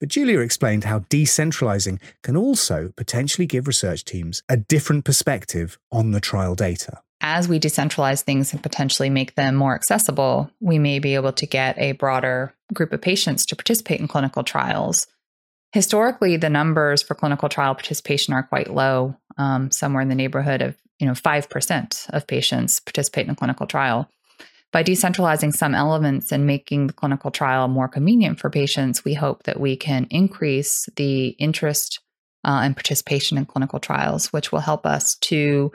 But 0.00 0.08
Julia 0.08 0.40
explained 0.40 0.84
how 0.84 1.00
decentralizing 1.00 2.00
can 2.22 2.36
also 2.36 2.92
potentially 2.96 3.46
give 3.46 3.66
research 3.66 4.04
teams 4.04 4.42
a 4.48 4.56
different 4.56 5.04
perspective 5.04 5.78
on 5.90 6.10
the 6.10 6.20
trial 6.20 6.54
data 6.54 7.02
as 7.24 7.48
we 7.48 7.58
decentralize 7.58 8.20
things 8.20 8.52
and 8.52 8.62
potentially 8.62 9.08
make 9.08 9.34
them 9.34 9.54
more 9.54 9.74
accessible, 9.74 10.50
we 10.60 10.78
may 10.78 10.98
be 10.98 11.14
able 11.14 11.32
to 11.32 11.46
get 11.46 11.76
a 11.78 11.92
broader 11.92 12.54
group 12.74 12.92
of 12.92 13.00
patients 13.00 13.46
to 13.46 13.56
participate 13.56 13.98
in 13.98 14.06
clinical 14.06 14.44
trials. 14.44 15.06
Historically, 15.72 16.36
the 16.36 16.50
numbers 16.50 17.02
for 17.02 17.14
clinical 17.14 17.48
trial 17.48 17.74
participation 17.74 18.34
are 18.34 18.42
quite 18.42 18.70
low, 18.70 19.16
um, 19.38 19.70
somewhere 19.70 20.02
in 20.02 20.10
the 20.10 20.14
neighborhood 20.14 20.60
of 20.60 20.76
you 21.00 21.06
know 21.06 21.14
five 21.14 21.48
percent 21.48 22.06
of 22.10 22.26
patients 22.26 22.78
participate 22.78 23.24
in 23.24 23.32
a 23.32 23.34
clinical 23.34 23.66
trial. 23.66 24.06
By 24.70 24.84
decentralizing 24.84 25.54
some 25.54 25.74
elements 25.74 26.30
and 26.30 26.46
making 26.46 26.88
the 26.88 26.92
clinical 26.92 27.30
trial 27.30 27.68
more 27.68 27.88
convenient 27.88 28.38
for 28.38 28.50
patients, 28.50 29.02
we 29.02 29.14
hope 29.14 29.44
that 29.44 29.58
we 29.58 29.76
can 29.76 30.06
increase 30.10 30.90
the 30.96 31.28
interest 31.28 32.00
uh, 32.44 32.60
and 32.62 32.76
participation 32.76 33.38
in 33.38 33.46
clinical 33.46 33.80
trials, 33.80 34.30
which 34.30 34.52
will 34.52 34.60
help 34.60 34.84
us 34.84 35.14
to 35.16 35.72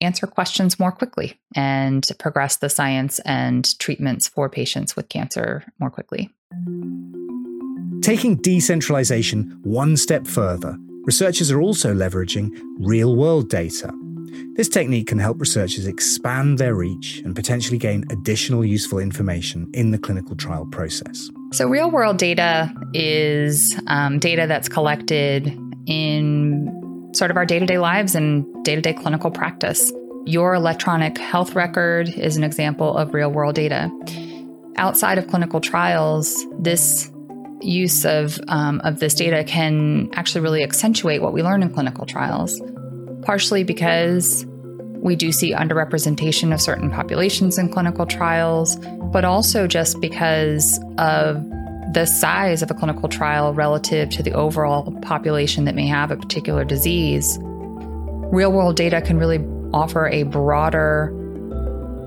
answer 0.00 0.26
questions 0.26 0.78
more 0.78 0.92
quickly 0.92 1.38
and 1.54 2.06
progress 2.18 2.56
the 2.56 2.68
science 2.68 3.18
and 3.20 3.78
treatments 3.78 4.28
for 4.28 4.48
patients 4.48 4.96
with 4.96 5.08
cancer 5.08 5.64
more 5.78 5.90
quickly. 5.90 6.30
Taking 8.02 8.36
decentralization 8.36 9.58
one 9.62 9.96
step 9.96 10.26
further, 10.26 10.76
researchers 11.04 11.50
are 11.50 11.60
also 11.60 11.94
leveraging 11.94 12.50
real 12.78 13.14
world 13.14 13.50
data. 13.50 13.92
This 14.54 14.68
technique 14.68 15.08
can 15.08 15.18
help 15.18 15.40
researchers 15.40 15.86
expand 15.86 16.58
their 16.58 16.74
reach 16.74 17.20
and 17.24 17.34
potentially 17.34 17.78
gain 17.78 18.04
additional 18.10 18.64
useful 18.64 18.98
information 18.98 19.68
in 19.74 19.90
the 19.90 19.98
clinical 19.98 20.36
trial 20.36 20.66
process. 20.66 21.30
So, 21.52 21.68
real 21.68 21.90
world 21.90 22.16
data 22.16 22.72
is 22.94 23.78
um, 23.86 24.18
data 24.18 24.46
that's 24.46 24.68
collected 24.68 25.48
in 25.86 26.79
sort 27.12 27.30
of 27.30 27.36
our 27.36 27.46
day 27.46 27.58
to 27.58 27.66
day 27.66 27.78
lives 27.78 28.14
and 28.14 28.46
day 28.64 28.74
to 28.74 28.80
day 28.80 28.92
clinical 28.92 29.30
practice. 29.30 29.92
Your 30.26 30.54
electronic 30.54 31.18
health 31.18 31.54
record 31.54 32.08
is 32.08 32.36
an 32.36 32.44
example 32.44 32.96
of 32.96 33.14
real 33.14 33.30
world 33.30 33.54
data. 33.54 33.90
Outside 34.76 35.18
of 35.18 35.26
clinical 35.26 35.60
trials, 35.60 36.46
this 36.58 37.10
use 37.60 38.04
of, 38.04 38.38
um, 38.48 38.80
of 38.84 39.00
this 39.00 39.14
data 39.14 39.44
can 39.44 40.08
actually 40.14 40.40
really 40.40 40.62
accentuate 40.62 41.20
what 41.20 41.32
we 41.32 41.42
learn 41.42 41.62
in 41.62 41.72
clinical 41.72 42.06
trials, 42.06 42.60
partially 43.22 43.64
because 43.64 44.46
we 45.02 45.16
do 45.16 45.32
see 45.32 45.52
underrepresentation 45.52 46.52
of 46.52 46.60
certain 46.60 46.90
populations 46.90 47.58
in 47.58 47.70
clinical 47.70 48.06
trials, 48.06 48.76
but 49.12 49.24
also 49.24 49.66
just 49.66 50.00
because 50.00 50.78
of 50.98 51.44
the 51.92 52.06
size 52.06 52.62
of 52.62 52.70
a 52.70 52.74
clinical 52.74 53.08
trial 53.08 53.52
relative 53.52 54.10
to 54.10 54.22
the 54.22 54.32
overall 54.32 54.92
population 55.02 55.64
that 55.64 55.74
may 55.74 55.86
have 55.86 56.10
a 56.10 56.16
particular 56.16 56.64
disease, 56.64 57.38
real 57.40 58.52
world 58.52 58.76
data 58.76 59.00
can 59.00 59.18
really 59.18 59.44
offer 59.72 60.08
a 60.08 60.22
broader 60.24 61.12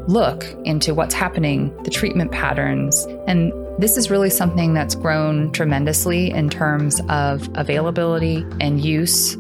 look 0.08 0.46
into 0.66 0.94
what's 0.94 1.14
happening, 1.14 1.76
the 1.84 1.90
treatment 1.90 2.32
patterns. 2.32 3.06
And 3.28 3.52
this 3.78 3.98
is 3.98 4.10
really 4.10 4.30
something 4.30 4.74
that's 4.74 4.96
grown 4.96 5.52
tremendously 5.52 6.30
in 6.32 6.50
terms 6.50 7.02
of 7.10 7.50
availability 7.56 8.46
and 8.62 8.84
use 8.84 9.36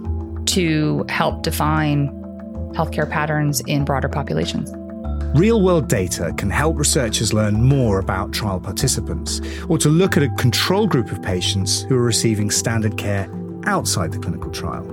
to 0.47 1.05
help 1.07 1.43
define 1.43 2.09
healthcare 2.73 3.09
patterns 3.09 3.61
in 3.61 3.85
broader 3.85 4.09
populations. 4.09 4.71
Real 5.35 5.63
world 5.63 5.89
data 5.89 6.31
can 6.37 6.51
help 6.51 6.77
researchers 6.77 7.33
learn 7.33 7.55
more 7.55 7.97
about 7.97 8.31
trial 8.31 8.59
participants 8.59 9.41
or 9.67 9.79
to 9.79 9.89
look 9.89 10.15
at 10.15 10.21
a 10.21 10.29
control 10.35 10.85
group 10.85 11.11
of 11.11 11.23
patients 11.23 11.81
who 11.81 11.97
are 11.97 12.03
receiving 12.03 12.51
standard 12.51 12.97
care 12.97 13.27
outside 13.65 14.11
the 14.11 14.19
clinical 14.19 14.51
trial. 14.51 14.83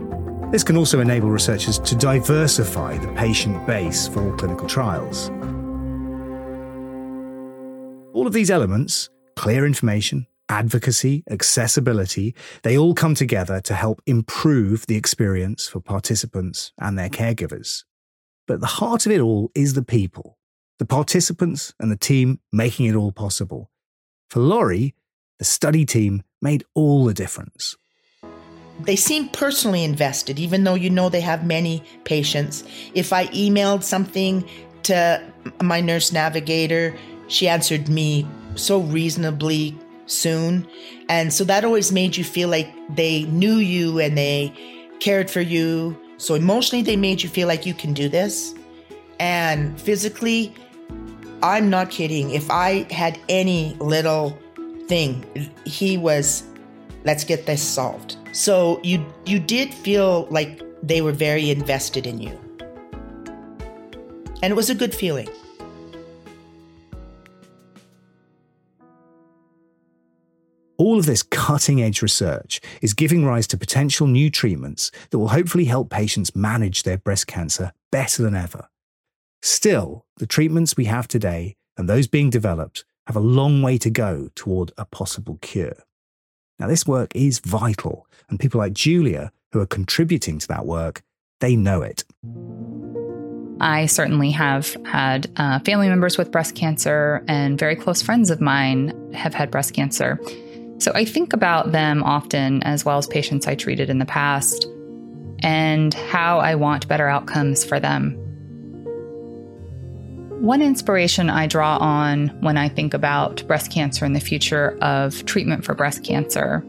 This 0.51 0.65
can 0.65 0.79
also 0.79 1.01
enable 1.01 1.29
researchers 1.29 1.79
to 1.81 1.95
diversify 1.95 2.97
the 2.97 3.13
patient 3.13 3.67
base 3.67 4.09
for 4.09 4.35
clinical 4.39 4.67
trials. 4.67 5.29
All 8.15 8.27
of 8.27 8.33
these 8.33 8.51
elements 8.51 9.11
clear 9.37 9.67
information, 9.67 10.27
advocacy, 10.49 11.23
accessibility 11.31 12.35
they 12.63 12.79
all 12.79 12.95
come 12.95 13.15
together 13.15 13.61
to 13.61 13.75
help 13.75 14.01
improve 14.07 14.87
the 14.87 14.97
experience 14.97 15.69
for 15.69 15.81
participants 15.81 16.73
and 16.79 16.99
their 16.99 17.11
caregivers. 17.11 17.85
But 18.51 18.55
at 18.55 18.61
the 18.63 18.67
heart 18.67 19.07
of 19.07 19.13
it 19.13 19.21
all 19.21 19.53
is 19.55 19.75
the 19.75 19.83
people, 19.85 20.37
the 20.81 20.85
participants 20.85 21.73
and 21.79 21.89
the 21.89 21.97
team 21.97 22.41
making 22.53 22.87
it 22.87 22.97
all 22.97 23.13
possible. 23.13 23.71
For 24.29 24.41
Laurie, 24.41 24.97
the 25.39 25.45
study 25.45 25.85
team 25.85 26.25
made 26.43 26.65
all 26.75 27.05
the 27.05 27.15
difference. 27.15 27.77
They 28.81 28.97
seem 28.97 29.29
personally 29.29 29.85
invested, 29.85 30.41
even 30.41 30.65
though 30.65 30.75
you 30.75 30.91
know 30.91 31.09
they 31.09 31.21
have 31.21 31.47
many 31.47 31.85
patients. 32.03 32.65
If 32.93 33.13
I 33.13 33.29
emailed 33.29 33.85
something 33.85 34.45
to 34.83 35.23
my 35.63 35.81
nurse 35.81 36.11
navigator, 36.11 36.97
she 37.29 37.49
answered 37.49 37.89
me 37.89 38.27
so 38.57 38.81
reasonably 38.81 39.79
soon. 40.07 40.67
And 41.09 41.33
so 41.33 41.45
that 41.45 41.65
always 41.65 41.93
made 41.93 42.17
you 42.17 42.25
feel 42.25 42.49
like 42.49 42.69
they 42.97 43.23
knew 43.27 43.59
you 43.59 44.01
and 44.01 44.19
they 44.19 44.53
cared 44.99 45.31
for 45.31 45.41
you. 45.41 45.97
So 46.21 46.35
emotionally, 46.35 46.83
they 46.83 46.97
made 46.97 47.23
you 47.23 47.31
feel 47.31 47.49
like 47.49 47.65
you 47.65 47.73
can 47.73 47.95
do 47.95 48.07
this. 48.07 48.55
And 49.19 49.81
physically, 49.81 50.53
I'm 51.43 51.71
not 51.71 51.89
kidding. 51.89 52.31
If 52.31 52.51
I 52.51 52.87
had 52.93 53.19
any 53.31 53.75
little 53.81 54.39
thing, 54.87 55.25
he 55.65 55.97
was, 55.97 56.45
let's 57.05 57.25
get 57.25 57.47
this 57.47 57.63
solved. 57.63 58.19
So 58.33 58.81
you 58.83 59.03
you 59.25 59.41
did 59.41 59.73
feel 59.73 60.29
like 60.31 60.63
they 60.83 61.01
were 61.01 61.13
very 61.13 61.51
invested 61.51 62.07
in 62.07 62.21
you. 62.21 62.39
And 64.43 64.53
it 64.53 64.57
was 64.57 64.69
a 64.69 64.75
good 64.75 64.95
feeling. 64.95 65.29
All 70.81 70.99
of 70.99 71.05
this 71.05 71.23
cutting 71.23 71.83
edge 71.83 72.01
research 72.01 72.59
is 72.81 72.95
giving 72.95 73.23
rise 73.23 73.47
to 73.49 73.59
potential 73.59 74.07
new 74.07 74.31
treatments 74.31 74.91
that 75.11 75.19
will 75.19 75.29
hopefully 75.29 75.67
help 75.67 75.91
patients 75.91 76.35
manage 76.35 76.85
their 76.85 76.97
breast 76.97 77.27
cancer 77.27 77.75
better 77.93 78.23
than 78.23 78.35
ever. 78.35 78.67
Still, 79.43 80.07
the 80.17 80.27
treatments 80.27 80.79
we 80.79 80.87
have 80.87 81.07
today 81.07 81.55
and 81.77 81.87
those 81.87 82.07
being 82.07 82.31
developed 82.31 82.87
have 83.07 83.15
a 83.15 83.21
long 83.21 83.61
way 83.61 83.77
to 83.77 83.91
go 83.91 84.31
toward 84.35 84.73
a 84.79 84.87
possible 84.87 85.37
cure. 85.43 85.77
Now, 86.59 86.67
this 86.67 86.87
work 86.87 87.15
is 87.15 87.41
vital, 87.41 88.07
and 88.31 88.41
people 88.41 88.59
like 88.59 88.73
Julia, 88.73 89.33
who 89.53 89.61
are 89.61 89.67
contributing 89.67 90.39
to 90.39 90.49
that 90.49 90.65
work, 90.65 91.03
they 91.41 91.57
know 91.57 91.83
it. 91.83 92.05
I 93.61 93.85
certainly 93.85 94.31
have 94.31 94.75
had 94.87 95.31
uh, 95.37 95.59
family 95.59 95.91
members 95.91 96.17
with 96.17 96.33
breast 96.33 96.55
cancer, 96.55 97.23
and 97.29 97.59
very 97.59 97.77
close 97.77 98.01
friends 98.01 98.31
of 98.31 98.41
mine 98.41 99.13
have 99.13 99.35
had 99.35 99.51
breast 99.51 99.75
cancer. 99.75 100.19
So 100.81 100.93
I 100.95 101.05
think 101.05 101.35
about 101.35 101.73
them 101.73 102.03
often, 102.03 102.63
as 102.63 102.87
well 102.87 102.97
as 102.97 103.07
patients 103.07 103.47
I 103.47 103.55
treated 103.55 103.91
in 103.91 103.99
the 103.99 104.07
past, 104.07 104.67
and 105.41 105.93
how 105.93 106.39
I 106.39 106.55
want 106.55 106.89
better 106.89 107.07
outcomes 107.07 107.65
for 107.65 107.79
them. 107.79 108.17
One 110.41 110.63
inspiration 110.63 111.29
I 111.29 111.47
draw 111.47 111.77
on 111.77 112.29
when 112.41 112.57
I 112.57 112.71
think 112.71 112.95
about 112.95 113.47
breast 113.47 113.71
cancer 113.71 114.07
and 114.07 114.17
the 114.17 114.21
future 114.21 114.79
of 114.81 115.27
treatment 115.27 115.67
for 115.67 115.75
breast 115.75 116.03
cancer 116.03 116.65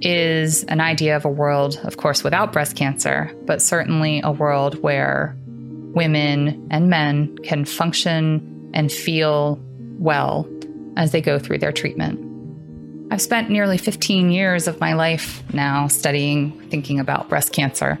is 0.00 0.62
an 0.64 0.80
idea 0.80 1.16
of 1.16 1.24
a 1.24 1.28
world, 1.28 1.80
of 1.82 1.96
course, 1.96 2.22
without 2.22 2.52
breast 2.52 2.76
cancer, 2.76 3.34
but 3.44 3.60
certainly 3.60 4.20
a 4.22 4.30
world 4.30 4.80
where 4.82 5.36
women 5.46 6.68
and 6.70 6.88
men 6.88 7.36
can 7.38 7.64
function 7.64 8.70
and 8.72 8.92
feel 8.92 9.60
well 9.98 10.48
as 10.96 11.10
they 11.10 11.20
go 11.20 11.40
through 11.40 11.58
their 11.58 11.72
treatment. 11.72 12.31
I've 13.12 13.20
spent 13.20 13.50
nearly 13.50 13.76
15 13.76 14.30
years 14.30 14.66
of 14.66 14.80
my 14.80 14.94
life 14.94 15.42
now 15.52 15.86
studying, 15.86 16.58
thinking 16.70 16.98
about 16.98 17.28
breast 17.28 17.52
cancer. 17.52 17.98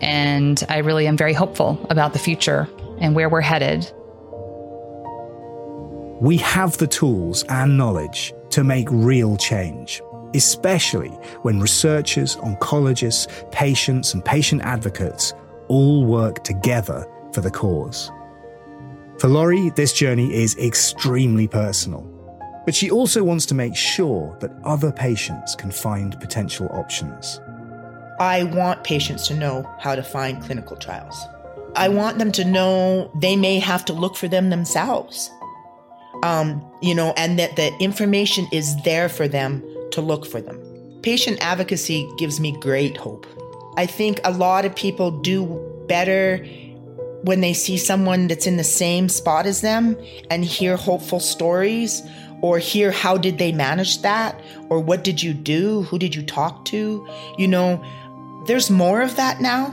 And 0.00 0.64
I 0.70 0.78
really 0.78 1.06
am 1.06 1.18
very 1.18 1.34
hopeful 1.34 1.86
about 1.90 2.14
the 2.14 2.18
future 2.18 2.66
and 3.00 3.14
where 3.14 3.28
we're 3.28 3.42
headed. 3.42 3.92
We 6.22 6.38
have 6.38 6.78
the 6.78 6.86
tools 6.86 7.44
and 7.50 7.76
knowledge 7.76 8.32
to 8.48 8.64
make 8.64 8.88
real 8.90 9.36
change, 9.36 10.00
especially 10.34 11.10
when 11.42 11.60
researchers, 11.60 12.36
oncologists, 12.36 13.28
patients, 13.52 14.14
and 14.14 14.24
patient 14.24 14.62
advocates 14.62 15.34
all 15.68 16.06
work 16.06 16.44
together 16.44 17.06
for 17.34 17.42
the 17.42 17.50
cause. 17.50 18.10
For 19.18 19.28
Laurie, 19.28 19.68
this 19.68 19.92
journey 19.92 20.32
is 20.32 20.56
extremely 20.56 21.46
personal, 21.46 22.10
but 22.64 22.74
she 22.74 22.90
also 22.90 23.22
wants 23.22 23.46
to 23.46 23.54
make 23.54 23.76
sure 23.76 24.36
that 24.40 24.50
other 24.64 24.90
patients 24.90 25.54
can 25.54 25.70
find 25.70 26.18
potential 26.20 26.68
options. 26.72 27.40
I 28.18 28.44
want 28.44 28.84
patients 28.84 29.26
to 29.28 29.34
know 29.34 29.68
how 29.80 29.94
to 29.94 30.02
find 30.02 30.42
clinical 30.42 30.76
trials. 30.76 31.16
I 31.76 31.88
want 31.88 32.18
them 32.18 32.30
to 32.32 32.44
know 32.44 33.10
they 33.20 33.36
may 33.36 33.58
have 33.58 33.84
to 33.86 33.92
look 33.92 34.16
for 34.16 34.28
them 34.28 34.50
themselves. 34.50 35.30
Um, 36.22 36.64
you 36.80 36.94
know, 36.94 37.12
and 37.16 37.38
that 37.38 37.56
the 37.56 37.76
information 37.80 38.46
is 38.52 38.80
there 38.82 39.08
for 39.08 39.28
them 39.28 39.62
to 39.90 40.00
look 40.00 40.24
for 40.24 40.40
them. 40.40 40.60
Patient 41.02 41.38
advocacy 41.40 42.08
gives 42.16 42.40
me 42.40 42.56
great 42.60 42.96
hope. 42.96 43.26
I 43.76 43.86
think 43.86 44.20
a 44.24 44.30
lot 44.30 44.64
of 44.64 44.74
people 44.74 45.10
do 45.10 45.44
better 45.88 46.46
when 47.24 47.40
they 47.40 47.52
see 47.52 47.76
someone 47.76 48.28
that's 48.28 48.46
in 48.46 48.56
the 48.56 48.64
same 48.64 49.08
spot 49.08 49.46
as 49.46 49.60
them 49.60 49.96
and 50.30 50.44
hear 50.44 50.76
hopeful 50.76 51.20
stories 51.20 52.02
or 52.44 52.58
hear 52.58 52.90
how 52.90 53.16
did 53.16 53.38
they 53.38 53.52
manage 53.52 54.02
that 54.02 54.38
or 54.68 54.78
what 54.78 55.02
did 55.02 55.22
you 55.22 55.32
do 55.32 55.82
who 55.84 55.98
did 55.98 56.14
you 56.14 56.22
talk 56.22 56.64
to 56.64 57.08
you 57.38 57.48
know 57.48 57.82
there's 58.46 58.68
more 58.70 59.00
of 59.00 59.16
that 59.16 59.40
now 59.40 59.64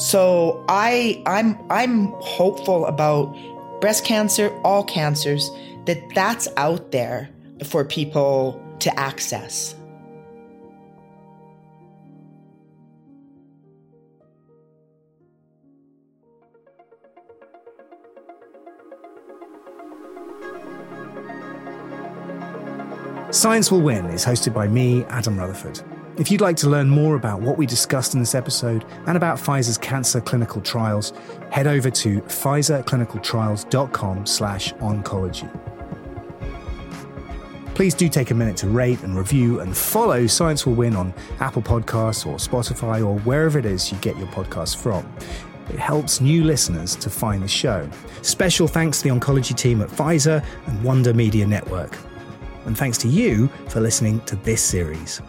so 0.00 0.64
I 0.66 1.22
I'm 1.26 1.58
I'm 1.68 2.06
hopeful 2.20 2.86
about 2.86 3.36
breast 3.82 4.02
cancer, 4.02 4.50
all 4.64 4.82
cancers, 4.82 5.50
that 5.84 6.02
that's 6.14 6.48
out 6.56 6.90
there 6.90 7.28
for 7.64 7.84
people 7.84 8.58
to 8.78 8.98
access. 8.98 9.74
Science 23.40 23.72
Will 23.72 23.80
Win 23.80 24.04
is 24.10 24.22
hosted 24.22 24.52
by 24.52 24.68
me, 24.68 25.02
Adam 25.04 25.38
Rutherford. 25.38 25.80
If 26.18 26.30
you'd 26.30 26.42
like 26.42 26.58
to 26.58 26.68
learn 26.68 26.90
more 26.90 27.14
about 27.14 27.40
what 27.40 27.56
we 27.56 27.64
discussed 27.64 28.12
in 28.12 28.20
this 28.20 28.34
episode 28.34 28.84
and 29.06 29.16
about 29.16 29.38
Pfizer's 29.38 29.78
cancer 29.78 30.20
clinical 30.20 30.60
trials, 30.60 31.14
head 31.50 31.66
over 31.66 31.88
to 31.88 32.20
pfizerclinicaltrials.com 32.20 34.26
slash 34.26 34.74
oncology. 34.74 35.48
Please 37.74 37.94
do 37.94 38.10
take 38.10 38.30
a 38.30 38.34
minute 38.34 38.58
to 38.58 38.68
rate 38.68 39.00
and 39.04 39.16
review 39.16 39.60
and 39.60 39.74
follow 39.74 40.26
Science 40.26 40.66
Will 40.66 40.74
Win 40.74 40.94
on 40.94 41.14
Apple 41.38 41.62
Podcasts 41.62 42.26
or 42.26 42.36
Spotify 42.36 42.98
or 42.98 43.18
wherever 43.20 43.58
it 43.58 43.64
is 43.64 43.90
you 43.90 43.96
get 44.00 44.18
your 44.18 44.28
podcasts 44.28 44.76
from. 44.76 45.10
It 45.70 45.78
helps 45.78 46.20
new 46.20 46.44
listeners 46.44 46.94
to 46.96 47.08
find 47.08 47.42
the 47.42 47.48
show. 47.48 47.88
Special 48.20 48.68
thanks 48.68 49.00
to 49.00 49.08
the 49.08 49.14
oncology 49.14 49.56
team 49.56 49.80
at 49.80 49.88
Pfizer 49.88 50.44
and 50.66 50.84
Wonder 50.84 51.14
Media 51.14 51.46
Network. 51.46 51.96
And 52.66 52.76
thanks 52.76 52.98
to 52.98 53.08
you 53.08 53.48
for 53.68 53.80
listening 53.80 54.20
to 54.22 54.36
this 54.36 54.62
series. 54.62 55.20